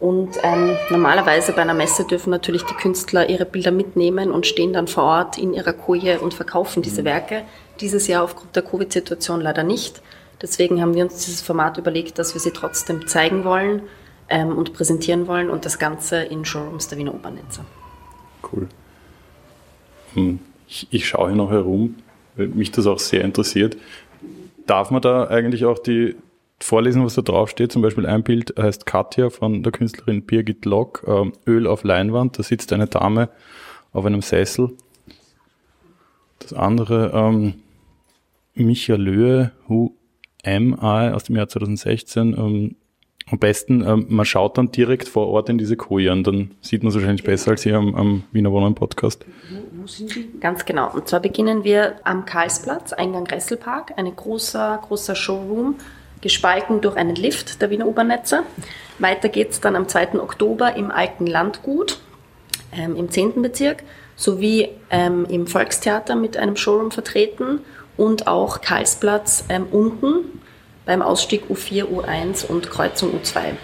Und 0.00 0.38
ähm, 0.42 0.74
normalerweise 0.88 1.52
bei 1.52 1.60
einer 1.60 1.74
Messe 1.74 2.04
dürfen 2.04 2.30
natürlich 2.30 2.62
die 2.62 2.74
Künstler 2.76 3.28
ihre 3.28 3.44
Bilder 3.44 3.72
mitnehmen 3.72 4.30
und 4.30 4.46
stehen 4.46 4.72
dann 4.72 4.88
vor 4.88 5.04
Ort 5.04 5.36
in 5.36 5.52
ihrer 5.52 5.74
Koje 5.74 6.18
und 6.18 6.32
verkaufen 6.32 6.80
diese 6.80 7.04
Werke. 7.04 7.42
Dieses 7.82 8.06
Jahr 8.06 8.24
aufgrund 8.24 8.56
der 8.56 8.62
Covid-Situation 8.62 9.42
leider 9.42 9.64
nicht. 9.64 10.00
Deswegen 10.40 10.80
haben 10.80 10.94
wir 10.94 11.04
uns 11.04 11.24
dieses 11.24 11.42
Format 11.42 11.78
überlegt, 11.78 12.18
dass 12.18 12.34
wir 12.34 12.40
sie 12.40 12.52
trotzdem 12.52 13.06
zeigen 13.06 13.44
wollen 13.44 13.82
ähm, 14.28 14.56
und 14.56 14.72
präsentieren 14.72 15.26
wollen 15.26 15.50
und 15.50 15.64
das 15.64 15.78
Ganze 15.78 16.22
in 16.22 16.44
Showrooms 16.44 16.88
der 16.88 16.98
Wiener 16.98 17.14
Opernnetze. 17.14 17.64
Cool. 18.42 18.68
Hm, 20.14 20.38
ich, 20.68 20.86
ich 20.90 21.08
schaue 21.08 21.28
hier 21.28 21.36
noch 21.36 21.50
herum, 21.50 21.96
weil 22.36 22.48
mich 22.48 22.70
das 22.70 22.86
auch 22.86 22.98
sehr 22.98 23.22
interessiert. 23.22 23.76
Darf 24.66 24.90
man 24.90 25.02
da 25.02 25.28
eigentlich 25.28 25.64
auch 25.64 25.78
die 25.78 26.14
vorlesen, 26.60 27.04
was 27.04 27.14
da 27.14 27.22
draufsteht? 27.22 27.72
Zum 27.72 27.82
Beispiel 27.82 28.06
ein 28.06 28.22
Bild 28.22 28.54
heißt 28.58 28.86
Katja 28.86 29.30
von 29.30 29.62
der 29.62 29.72
Künstlerin 29.72 30.22
Birgit 30.22 30.64
Lock, 30.64 31.04
ähm, 31.06 31.32
Öl 31.46 31.66
auf 31.66 31.84
Leinwand. 31.84 32.38
Da 32.38 32.42
sitzt 32.42 32.72
eine 32.72 32.86
Dame 32.86 33.28
auf 33.92 34.04
einem 34.04 34.22
Sessel. 34.22 34.72
Das 36.38 36.52
andere, 36.52 37.10
ähm, 37.14 37.54
Micha 38.54 38.94
Löhe, 38.94 39.52
Who 39.66 39.94
Am 40.44 40.74
I 40.74 41.12
aus 41.12 41.24
dem 41.24 41.36
Jahr 41.36 41.48
2016. 41.48 42.34
Ähm, 42.38 42.76
am 43.30 43.38
besten, 43.38 43.82
ähm, 43.86 44.06
man 44.08 44.24
schaut 44.24 44.56
dann 44.56 44.72
direkt 44.72 45.08
vor 45.08 45.28
Ort 45.28 45.48
in 45.48 45.58
diese 45.58 45.76
Koje 45.76 46.10
und 46.12 46.26
dann 46.26 46.52
sieht 46.60 46.82
man 46.82 46.88
es 46.88 46.94
wahrscheinlich 46.94 47.24
besser 47.24 47.50
als 47.50 47.62
hier 47.62 47.76
am, 47.76 47.94
am 47.94 48.24
Wiener 48.32 48.50
Wohnen 48.52 48.74
Podcast. 48.74 49.26
Ganz 50.40 50.64
genau. 50.64 50.90
Und 50.92 51.08
zwar 51.08 51.20
beginnen 51.20 51.64
wir 51.64 51.96
am 52.04 52.24
Karlsplatz, 52.24 52.92
Eingang 52.92 53.26
Resselpark, 53.26 53.92
ein 53.96 54.14
großer, 54.14 54.80
großer 54.82 55.14
Showroom, 55.14 55.76
gespalten 56.20 56.80
durch 56.80 56.96
einen 56.96 57.16
Lift 57.16 57.60
der 57.60 57.70
Wiener 57.70 57.86
U-Bahn-Netze. 57.86 58.42
Weiter 58.98 59.28
geht 59.28 59.50
es 59.50 59.60
dann 59.60 59.76
am 59.76 59.88
2. 59.88 60.20
Oktober 60.20 60.74
im 60.74 60.90
Alten 60.90 61.26
Landgut, 61.26 62.00
ähm, 62.72 62.96
im 62.96 63.10
10. 63.10 63.42
Bezirk, 63.42 63.82
sowie 64.16 64.68
ähm, 64.90 65.26
im 65.28 65.46
Volkstheater 65.46 66.16
mit 66.16 66.36
einem 66.36 66.56
Showroom 66.56 66.90
vertreten 66.90 67.60
und 67.98 68.26
auch 68.26 68.62
Karlsplatz 68.62 69.44
ähm, 69.50 69.66
unten 69.70 70.40
beim 70.86 71.02
Ausstieg 71.02 71.42
U4, 71.50 71.84
U1 71.84 72.46
und 72.46 72.70
Kreuzung 72.70 73.10
U2. 73.20 73.56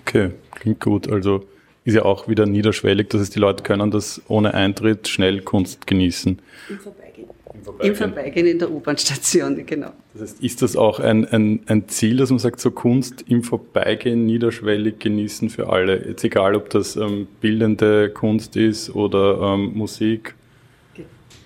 Okay, 0.00 0.30
klingt 0.52 0.80
gut. 0.80 1.12
Also 1.12 1.44
ist 1.84 1.94
ja 1.94 2.04
auch 2.06 2.28
wieder 2.28 2.46
niederschwellig, 2.46 3.10
dass 3.10 3.20
es 3.20 3.28
die 3.28 3.38
Leute 3.38 3.62
können 3.62 3.90
das 3.90 4.22
ohne 4.28 4.54
Eintritt 4.54 5.08
schnell 5.08 5.42
Kunst 5.42 5.86
genießen. 5.86 6.40
Im 6.70 6.78
Vorbeigehen. 6.78 7.28
Im 7.52 7.62
Vorbeigehen, 7.62 7.92
Im 7.92 7.96
Vorbeigehen 7.96 8.46
in 8.46 8.58
der 8.58 8.70
U-Bahn-Station, 8.70 9.66
genau. 9.66 9.90
Das 10.14 10.22
heißt, 10.22 10.42
ist 10.42 10.62
das 10.62 10.76
auch 10.76 10.98
ein, 10.98 11.26
ein, 11.26 11.60
ein 11.66 11.88
Ziel, 11.88 12.16
dass 12.16 12.30
man 12.30 12.38
sagt, 12.38 12.60
so 12.60 12.70
Kunst 12.70 13.24
im 13.28 13.42
Vorbeigehen 13.42 14.24
niederschwellig 14.24 14.98
genießen 14.98 15.50
für 15.50 15.68
alle? 15.68 16.06
Jetzt 16.06 16.24
egal, 16.24 16.54
ob 16.54 16.70
das 16.70 16.96
ähm, 16.96 17.26
bildende 17.42 18.08
Kunst 18.08 18.56
ist 18.56 18.94
oder 18.94 19.54
ähm, 19.54 19.72
Musik, 19.74 20.34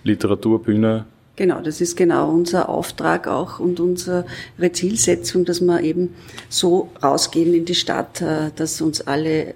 Literatur, 0.04 0.62
Bühne. 0.62 1.06
Genau, 1.38 1.60
das 1.60 1.80
ist 1.80 1.96
genau 1.96 2.32
unser 2.32 2.68
Auftrag 2.68 3.28
auch 3.28 3.60
und 3.60 3.78
unsere 3.78 4.24
Zielsetzung, 4.72 5.44
dass 5.44 5.60
wir 5.60 5.82
eben 5.82 6.16
so 6.48 6.90
rausgehen 7.00 7.54
in 7.54 7.64
die 7.64 7.76
Stadt, 7.76 8.20
äh, 8.20 8.50
dass 8.56 8.80
uns 8.80 9.02
alle 9.02 9.54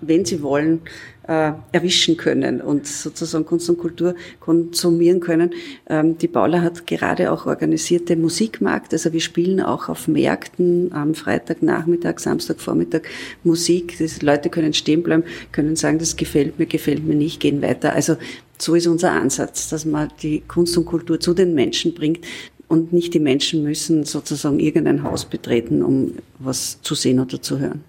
wenn 0.00 0.24
sie 0.24 0.42
wollen, 0.42 0.80
äh, 1.28 1.52
erwischen 1.72 2.16
können 2.16 2.60
und 2.60 2.86
sozusagen 2.86 3.46
Kunst 3.46 3.68
und 3.68 3.78
Kultur 3.78 4.14
konsumieren 4.40 5.20
können. 5.20 5.54
Ähm, 5.88 6.18
die 6.18 6.26
Paula 6.26 6.62
hat 6.62 6.86
gerade 6.86 7.30
auch 7.30 7.46
organisierte 7.46 8.16
Musikmarkt, 8.16 8.92
also 8.92 9.12
wir 9.12 9.20
spielen 9.20 9.60
auch 9.60 9.88
auf 9.88 10.08
Märkten 10.08 10.92
am 10.92 11.14
Freitagnachmittag, 11.14 12.18
Samstagvormittag 12.18 13.02
Musik. 13.44 13.96
Die 13.98 14.24
Leute 14.24 14.48
können 14.48 14.72
stehen 14.72 15.02
bleiben, 15.02 15.22
können 15.52 15.76
sagen, 15.76 15.98
das 15.98 16.16
gefällt 16.16 16.58
mir, 16.58 16.66
gefällt 16.66 17.04
mir 17.04 17.14
nicht, 17.14 17.40
gehen 17.40 17.62
weiter. 17.62 17.92
Also 17.92 18.16
so 18.56 18.74
ist 18.74 18.86
unser 18.86 19.12
Ansatz, 19.12 19.68
dass 19.68 19.84
man 19.84 20.10
die 20.22 20.40
Kunst 20.40 20.76
und 20.76 20.86
Kultur 20.86 21.20
zu 21.20 21.34
den 21.34 21.54
Menschen 21.54 21.94
bringt, 21.94 22.26
und 22.68 22.92
nicht 22.92 23.14
die 23.14 23.18
Menschen 23.18 23.62
müssen 23.62 24.04
sozusagen 24.04 24.60
irgendein 24.60 25.02
Haus 25.02 25.24
betreten, 25.24 25.82
um 25.82 26.16
was 26.38 26.82
zu 26.82 26.94
sehen 26.94 27.18
oder 27.18 27.40
zu 27.40 27.58
hören. 27.58 27.82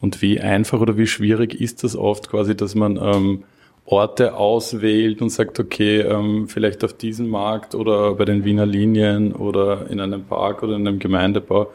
Und 0.00 0.22
wie 0.22 0.40
einfach 0.40 0.80
oder 0.80 0.96
wie 0.96 1.06
schwierig 1.06 1.60
ist 1.60 1.84
das 1.84 1.96
oft 1.96 2.30
quasi, 2.30 2.56
dass 2.56 2.74
man 2.74 2.96
ähm, 2.96 3.44
Orte 3.84 4.34
auswählt 4.34 5.20
und 5.20 5.30
sagt, 5.30 5.58
okay, 5.58 6.00
ähm, 6.00 6.48
vielleicht 6.48 6.84
auf 6.84 6.92
diesem 6.92 7.28
Markt 7.28 7.74
oder 7.74 8.14
bei 8.14 8.24
den 8.24 8.44
Wiener 8.44 8.66
Linien 8.66 9.32
oder 9.32 9.90
in 9.90 10.00
einem 10.00 10.24
Park 10.24 10.62
oder 10.62 10.76
in 10.76 10.86
einem 10.86 10.98
Gemeindebau. 10.98 11.70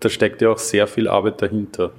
Da 0.00 0.08
steckt 0.08 0.40
ja 0.40 0.50
auch 0.50 0.58
sehr 0.58 0.86
viel 0.86 1.08
Arbeit 1.08 1.42
dahinter. 1.42 1.90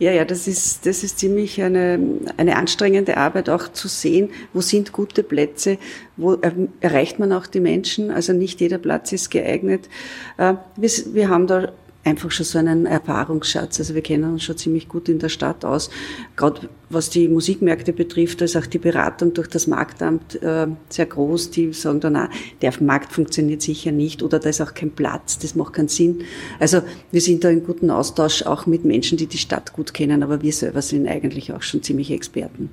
Ja, 0.00 0.12
ja, 0.12 0.24
das 0.24 0.48
ist, 0.48 0.86
das 0.86 1.02
ist 1.04 1.18
ziemlich 1.18 1.60
eine, 1.60 2.00
eine 2.38 2.56
anstrengende 2.56 3.18
Arbeit, 3.18 3.50
auch 3.50 3.68
zu 3.68 3.86
sehen, 3.86 4.30
wo 4.54 4.62
sind 4.62 4.92
gute 4.92 5.22
Plätze, 5.22 5.76
wo 6.16 6.38
erreicht 6.80 7.18
man 7.18 7.34
auch 7.34 7.46
die 7.46 7.60
Menschen. 7.60 8.10
Also 8.10 8.32
nicht 8.32 8.62
jeder 8.62 8.78
Platz 8.78 9.12
ist 9.12 9.30
geeignet. 9.30 9.90
Äh, 10.38 10.54
wir, 10.76 10.90
wir 11.12 11.28
haben 11.28 11.46
da 11.46 11.72
einfach 12.04 12.30
schon 12.30 12.46
so 12.46 12.58
einen 12.58 12.86
Erfahrungsschatz. 12.86 13.78
Also 13.78 13.94
wir 13.94 14.02
kennen 14.02 14.32
uns 14.32 14.42
schon 14.42 14.56
ziemlich 14.56 14.88
gut 14.88 15.08
in 15.08 15.18
der 15.18 15.28
Stadt 15.28 15.64
aus. 15.64 15.90
Gerade 16.36 16.68
was 16.88 17.10
die 17.10 17.28
Musikmärkte 17.28 17.92
betrifft, 17.92 18.40
da 18.40 18.46
ist 18.46 18.56
auch 18.56 18.66
die 18.66 18.78
Beratung 18.78 19.34
durch 19.34 19.48
das 19.48 19.66
Marktamt 19.66 20.42
äh, 20.42 20.66
sehr 20.88 21.06
groß. 21.06 21.50
Die 21.50 21.72
sagen 21.72 22.00
dann, 22.00 22.16
ah, 22.16 22.30
der 22.62 22.72
Markt 22.80 23.12
funktioniert 23.12 23.62
sicher 23.62 23.92
nicht 23.92 24.22
oder 24.22 24.38
da 24.38 24.48
ist 24.48 24.60
auch 24.60 24.74
kein 24.74 24.90
Platz, 24.90 25.38
das 25.38 25.54
macht 25.54 25.74
keinen 25.74 25.88
Sinn. 25.88 26.22
Also 26.58 26.82
wir 27.12 27.20
sind 27.20 27.44
da 27.44 27.50
in 27.50 27.64
guten 27.64 27.90
Austausch 27.90 28.42
auch 28.42 28.66
mit 28.66 28.84
Menschen, 28.84 29.18
die 29.18 29.26
die 29.26 29.38
Stadt 29.38 29.72
gut 29.72 29.94
kennen, 29.94 30.22
aber 30.22 30.42
wir 30.42 30.52
selber 30.52 30.82
sind 30.82 31.06
eigentlich 31.06 31.52
auch 31.52 31.62
schon 31.62 31.82
ziemlich 31.82 32.10
Experten. 32.10 32.70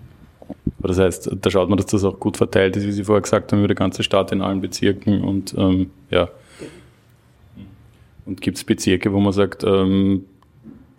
Das 0.79 0.97
heißt, 0.97 1.31
da 1.41 1.49
schaut 1.49 1.69
man, 1.69 1.77
dass 1.77 1.87
das 1.87 2.03
auch 2.03 2.19
gut 2.19 2.37
verteilt 2.37 2.77
ist, 2.77 2.85
wie 2.85 2.91
Sie 2.91 3.03
vorher 3.03 3.21
gesagt 3.21 3.51
haben, 3.51 3.59
über 3.59 3.67
die 3.67 3.75
ganze 3.75 4.03
Stadt 4.03 4.31
in 4.31 4.41
allen 4.41 4.61
Bezirken 4.61 5.21
und 5.21 5.53
ähm, 5.57 5.91
ja, 6.09 6.29
Und 8.27 8.41
gibt 8.41 8.57
es 8.57 8.63
Bezirke, 8.63 9.13
wo 9.13 9.19
man 9.19 9.33
sagt, 9.33 9.63
ähm, 9.63 10.25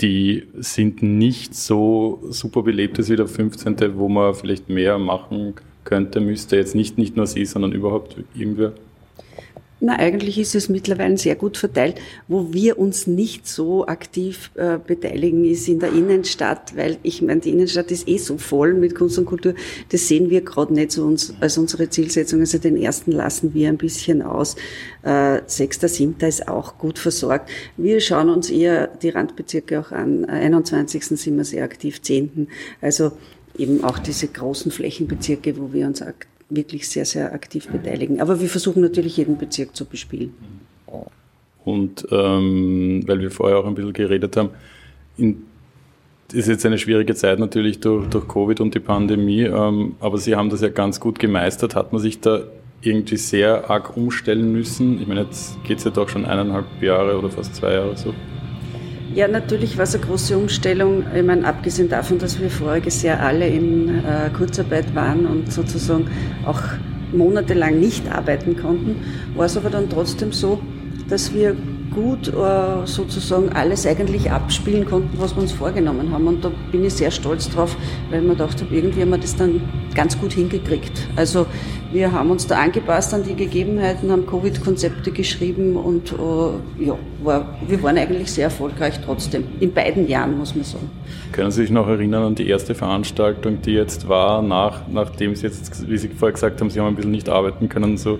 die 0.01 0.45
sind 0.55 1.03
nicht 1.03 1.55
so 1.55 2.21
super 2.31 2.63
belebt 2.63 2.99
wie 2.99 3.17
der 3.17 3.27
15., 3.27 3.77
wo 3.97 4.09
man 4.09 4.35
vielleicht 4.35 4.69
mehr 4.69 4.99
machen 4.99 5.55
könnte, 5.85 6.21
müsste. 6.21 6.57
Jetzt 6.57 6.75
nicht, 6.75 6.99
nicht 6.99 7.17
nur 7.17 7.27
Sie, 7.27 7.45
sondern 7.45 7.73
überhaupt 7.73 8.17
irgendwer. 8.35 8.73
Na, 9.81 9.97
eigentlich 9.97 10.39
ist 10.39 10.57
es 10.57 10.69
mittlerweile 10.69 11.17
sehr 11.19 11.37
gut 11.37 11.57
verteilt. 11.57 12.01
Wo 12.27 12.53
wir 12.53 12.79
uns 12.79 13.07
nicht 13.07 13.47
so 13.47 13.87
aktiv 13.87 14.51
äh, 14.57 14.79
beteiligen, 14.85 15.45
ist 15.45 15.69
in 15.69 15.79
der 15.79 15.93
Innenstadt, 15.93 16.77
weil 16.77 16.99
ich 17.05 17.23
meine, 17.23 17.41
die 17.41 17.51
Innenstadt 17.51 17.93
ist 17.93 18.09
eh 18.09 18.19
so 18.19 18.39
voll 18.39 18.75
mit 18.75 18.97
Kunst 18.97 19.19
und 19.19 19.27
Kultur. 19.27 19.55
Das 19.91 20.09
sehen 20.09 20.31
wir 20.31 20.41
gerade 20.41 20.75
nicht 20.75 20.91
so 20.91 21.05
uns, 21.05 21.33
als 21.41 21.59
unsere 21.59 21.89
Zielsetzung. 21.89 22.41
Also 22.41 22.59
den 22.59 22.77
ersten 22.77 23.13
lassen 23.13 23.55
wir 23.55 23.69
ein 23.69 23.77
bisschen 23.77 24.21
aus. 24.21 24.57
Äh, 25.03 25.43
Sechster, 25.47 25.87
siebter 25.87 26.27
ist 26.27 26.49
auch 26.49 26.79
gut 26.79 26.99
versorgt. 26.99 27.49
Wir 27.77 28.01
schauen 28.01 28.31
uns 28.31 28.51
eher 28.51 28.89
die 28.89 29.11
Randbezirke 29.11 29.79
auch 29.79 29.93
an. 29.93 30.25
21. 30.25 31.05
sind 31.05 31.37
wir 31.37 31.45
sehr 31.45 31.63
aktiv, 31.63 32.03
10. 32.03 32.49
Also 32.81 33.13
eben 33.57 33.85
auch 33.85 34.01
diese 34.01 34.27
großen 34.27 34.73
Flächenbezirke, 34.73 35.57
wo 35.57 35.73
wir 35.73 35.87
uns 35.87 36.03
aktiv 36.03 36.29
wirklich 36.51 36.89
sehr, 36.89 37.05
sehr 37.05 37.33
aktiv 37.33 37.69
beteiligen. 37.69 38.21
Aber 38.21 38.41
wir 38.41 38.49
versuchen 38.49 38.83
natürlich 38.83 39.17
jeden 39.17 39.39
Bezirk 39.39 39.77
zu 39.77 39.85
bespielen. 39.85 40.33
Und 41.65 42.07
ähm, 42.11 43.03
weil 43.07 43.21
wir 43.21 43.31
vorher 43.31 43.59
auch 43.59 43.67
ein 43.67 43.75
bisschen 43.75 43.93
geredet 43.93 44.37
haben, 44.37 44.51
in, 45.19 45.43
ist 46.33 46.49
jetzt 46.49 46.65
eine 46.65 46.79
schwierige 46.79 47.15
Zeit 47.15 47.39
natürlich 47.39 47.81
durch, 47.81 48.07
durch 48.09 48.27
Covid 48.29 48.61
und 48.61 48.75
die 48.75 48.81
Pandemie, 48.81 49.43
ähm, 49.43 49.97
aber 50.01 50.19
Sie 50.19 50.37
haben 50.37 50.51
das 50.51 50.61
ja 50.61 50.69
ganz 50.69 51.01
gut 51.01 51.19
gemeistert. 51.19 51.75
Hat 51.75 51.93
man 51.93 52.01
sich 52.01 52.21
da 52.21 52.43
irgendwie 52.81 53.17
sehr 53.17 53.69
arg 53.71 53.97
umstellen 53.97 54.53
müssen? 54.53 55.01
Ich 55.01 55.07
meine, 55.07 55.23
jetzt 55.23 55.63
geht 55.65 55.79
es 55.79 55.85
ja 55.85 55.91
doch 55.91 56.09
schon 56.09 56.25
eineinhalb 56.25 56.67
Jahre 56.81 57.19
oder 57.19 57.31
fast 57.31 57.55
zwei 57.55 57.75
Jahre 57.75 57.97
so. 57.97 58.15
Ja, 59.15 59.27
natürlich 59.27 59.77
war 59.79 59.85
es 59.85 59.95
eine 59.95 60.05
große 60.05 60.37
Umstellung. 60.37 61.05
Ich 61.15 61.25
meine, 61.25 61.47
abgesehen 61.47 61.89
davon, 61.89 62.19
dass 62.19 62.41
wir 62.41 62.51
voriges 62.51 63.03
Jahr 63.03 63.21
alle 63.21 63.49
in 63.49 63.89
äh, 64.05 64.31
Kurzarbeit 64.37 64.95
waren 64.95 65.27
und 65.27 65.51
sozusagen 65.51 66.09
auch 66.45 66.61
monatelang 67.13 67.81
nicht 67.81 68.11
arbeiten 68.11 68.57
konnten, 68.57 68.97
war 69.35 69.47
es 69.47 69.57
aber 69.57 69.71
dann 69.71 69.89
trotzdem 69.89 70.33
so, 70.33 70.61
dass 71.09 71.33
wir 71.33 71.57
gut 71.91 72.29
äh, 72.29 72.87
sozusagen 72.87 73.51
alles 73.51 73.87
eigentlich 73.87 74.31
abspielen 74.31 74.85
konnten, 74.85 75.19
was 75.19 75.35
wir 75.35 75.43
uns 75.43 75.53
vorgenommen 75.53 76.13
haben. 76.13 76.27
Und 76.27 76.45
da 76.45 76.51
bin 76.71 76.85
ich 76.85 76.95
sehr 76.95 77.11
stolz 77.11 77.49
drauf, 77.49 77.77
weil 78.11 78.21
ich 78.21 78.27
mir 78.27 78.35
gedacht 78.35 78.61
habe, 78.61 78.75
irgendwie 78.75 79.03
haben 79.03 79.11
wir 79.11 79.19
das 79.19 79.37
dann 79.37 79.61
ganz 79.95 80.19
gut 80.19 80.33
hingekriegt. 80.33 81.09
Also 81.17 81.47
wir 81.93 82.13
haben 82.13 82.31
uns 82.31 82.47
da 82.47 82.59
angepasst 82.59 83.15
an 83.15 83.23
die 83.23 83.35
Gegebenheiten, 83.35 84.13
haben 84.13 84.27
Covid-Konzepte 84.27 85.11
geschrieben 85.11 85.77
und 85.77 86.13
äh, 86.13 86.85
ja, 86.85 86.97
war, 87.23 87.57
wir 87.67 87.83
waren 87.83 87.97
eigentlich 87.97 88.31
sehr 88.31 88.45
erfolgreich 88.45 89.01
trotzdem. 89.05 89.45
In 89.61 89.73
beiden 89.73 90.07
Jahren, 90.07 90.39
muss 90.39 90.55
man 90.55 90.65
sagen. 90.65 90.91
Können 91.33 91.51
Sie 91.51 91.63
sich 91.63 91.71
noch 91.71 91.89
erinnern 91.89 92.23
an 92.25 92.35
die 92.35 92.49
erste 92.49 92.75
Veranstaltung, 92.75 93.63
die 93.63 93.73
jetzt 93.73 94.09
war, 94.09 94.43
nach, 94.43 94.83
nachdem 94.89 95.35
Sie 95.35 95.47
jetzt, 95.47 95.89
wie 95.89 95.97
Sie 95.97 96.09
vorher 96.09 96.33
gesagt 96.33 96.61
haben, 96.61 96.71
Sie 96.71 96.79
haben 96.79 96.89
ein 96.89 96.97
bisschen 96.97 97.11
nicht 97.11 97.29
arbeiten 97.29 97.69
können, 97.69 97.97
so 97.97 98.19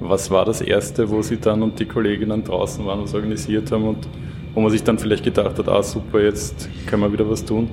was 0.00 0.30
war 0.30 0.44
das 0.44 0.60
erste, 0.60 1.10
wo 1.10 1.22
Sie 1.22 1.38
dann 1.38 1.62
und 1.62 1.78
die 1.78 1.86
Kolleginnen 1.86 2.44
draußen 2.44 2.84
waren, 2.86 3.02
was 3.02 3.14
organisiert 3.14 3.70
haben 3.72 3.88
und 3.88 4.08
wo 4.54 4.60
man 4.60 4.70
sich 4.70 4.82
dann 4.82 4.98
vielleicht 4.98 5.24
gedacht 5.24 5.58
hat, 5.58 5.68
ah 5.68 5.82
super, 5.82 6.20
jetzt 6.20 6.68
können 6.86 7.02
wir 7.02 7.12
wieder 7.12 7.28
was 7.28 7.44
tun? 7.44 7.68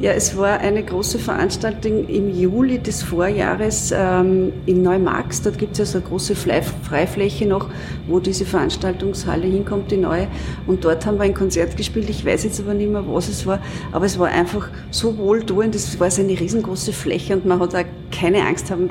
Ja, 0.00 0.12
es 0.12 0.34
war 0.34 0.60
eine 0.60 0.82
große 0.82 1.18
Veranstaltung 1.18 2.08
im 2.08 2.30
Juli 2.34 2.78
des 2.78 3.02
Vorjahres 3.02 3.92
ähm, 3.94 4.50
in 4.64 4.82
Neumarx. 4.82 5.42
Dort 5.42 5.58
gibt 5.58 5.72
es 5.72 5.78
ja 5.78 5.84
so 5.84 5.98
eine 5.98 6.06
große 6.06 6.34
Freifläche 6.34 7.46
noch, 7.46 7.68
wo 8.08 8.18
diese 8.18 8.46
Veranstaltungshalle 8.46 9.46
hinkommt, 9.46 9.90
die 9.90 9.98
neue. 9.98 10.28
Und 10.66 10.86
dort 10.86 11.04
haben 11.04 11.18
wir 11.18 11.24
ein 11.24 11.34
Konzert 11.34 11.76
gespielt. 11.76 12.08
Ich 12.08 12.24
weiß 12.24 12.44
jetzt 12.44 12.60
aber 12.60 12.72
nicht 12.72 12.90
mehr, 12.90 13.04
was 13.06 13.28
es 13.28 13.44
war. 13.44 13.58
Aber 13.92 14.06
es 14.06 14.18
war 14.18 14.28
einfach 14.28 14.70
so 14.90 15.18
wohltuend. 15.18 15.74
Es 15.74 16.00
war 16.00 16.10
so 16.10 16.22
eine 16.22 16.32
riesengroße 16.32 16.94
Fläche 16.94 17.36
und 17.36 17.44
man 17.44 17.60
hat 17.60 17.74
auch 17.74 17.84
keine 18.10 18.46
Angst 18.46 18.70
haben 18.70 18.88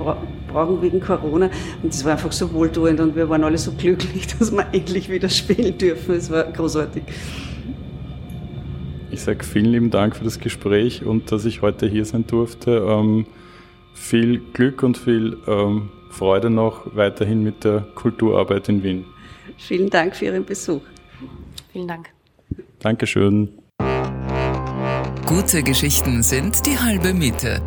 brauchen 0.51 0.81
wegen 0.81 0.99
Corona. 0.99 1.49
Und 1.81 1.93
es 1.93 2.03
war 2.03 2.13
einfach 2.13 2.31
so 2.31 2.51
wohltuend 2.53 2.99
und 2.99 3.15
wir 3.15 3.29
waren 3.29 3.43
alle 3.43 3.57
so 3.57 3.71
glücklich, 3.71 4.27
dass 4.39 4.51
wir 4.51 4.65
endlich 4.71 5.09
wieder 5.09 5.29
spielen 5.29 5.77
dürfen. 5.77 6.15
Es 6.15 6.29
war 6.29 6.43
großartig. 6.43 7.03
Ich 9.11 9.21
sage 9.21 9.43
vielen 9.43 9.71
lieben 9.71 9.89
Dank 9.89 10.15
für 10.15 10.23
das 10.23 10.39
Gespräch 10.39 11.03
und 11.03 11.31
dass 11.31 11.45
ich 11.45 11.61
heute 11.61 11.87
hier 11.87 12.05
sein 12.05 12.27
durfte. 12.27 12.85
Ähm, 12.87 13.25
viel 13.93 14.39
Glück 14.53 14.83
und 14.83 14.97
viel 14.97 15.37
ähm, 15.47 15.89
Freude 16.09 16.49
noch 16.49 16.95
weiterhin 16.95 17.43
mit 17.43 17.63
der 17.63 17.81
Kulturarbeit 17.95 18.69
in 18.69 18.83
Wien. 18.83 19.05
Vielen 19.57 19.89
Dank 19.89 20.15
für 20.15 20.25
Ihren 20.25 20.45
Besuch. 20.45 20.81
Vielen 21.71 21.87
Dank. 21.87 22.09
Dankeschön. 22.79 23.49
Gute 25.25 25.61
Geschichten 25.61 26.23
sind 26.23 26.65
die 26.65 26.77
halbe 26.77 27.13
Miete. 27.13 27.61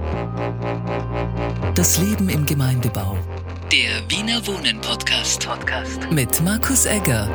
Das 1.75 1.97
Leben 1.99 2.29
im 2.29 2.45
Gemeindebau. 2.45 3.17
Der 3.73 4.03
Wiener 4.11 4.47
Wohnen 4.47 4.79
Podcast. 4.83 5.47
Podcast. 5.47 6.11
Mit 6.11 6.43
Markus 6.43 6.85
Egger. 6.85 7.31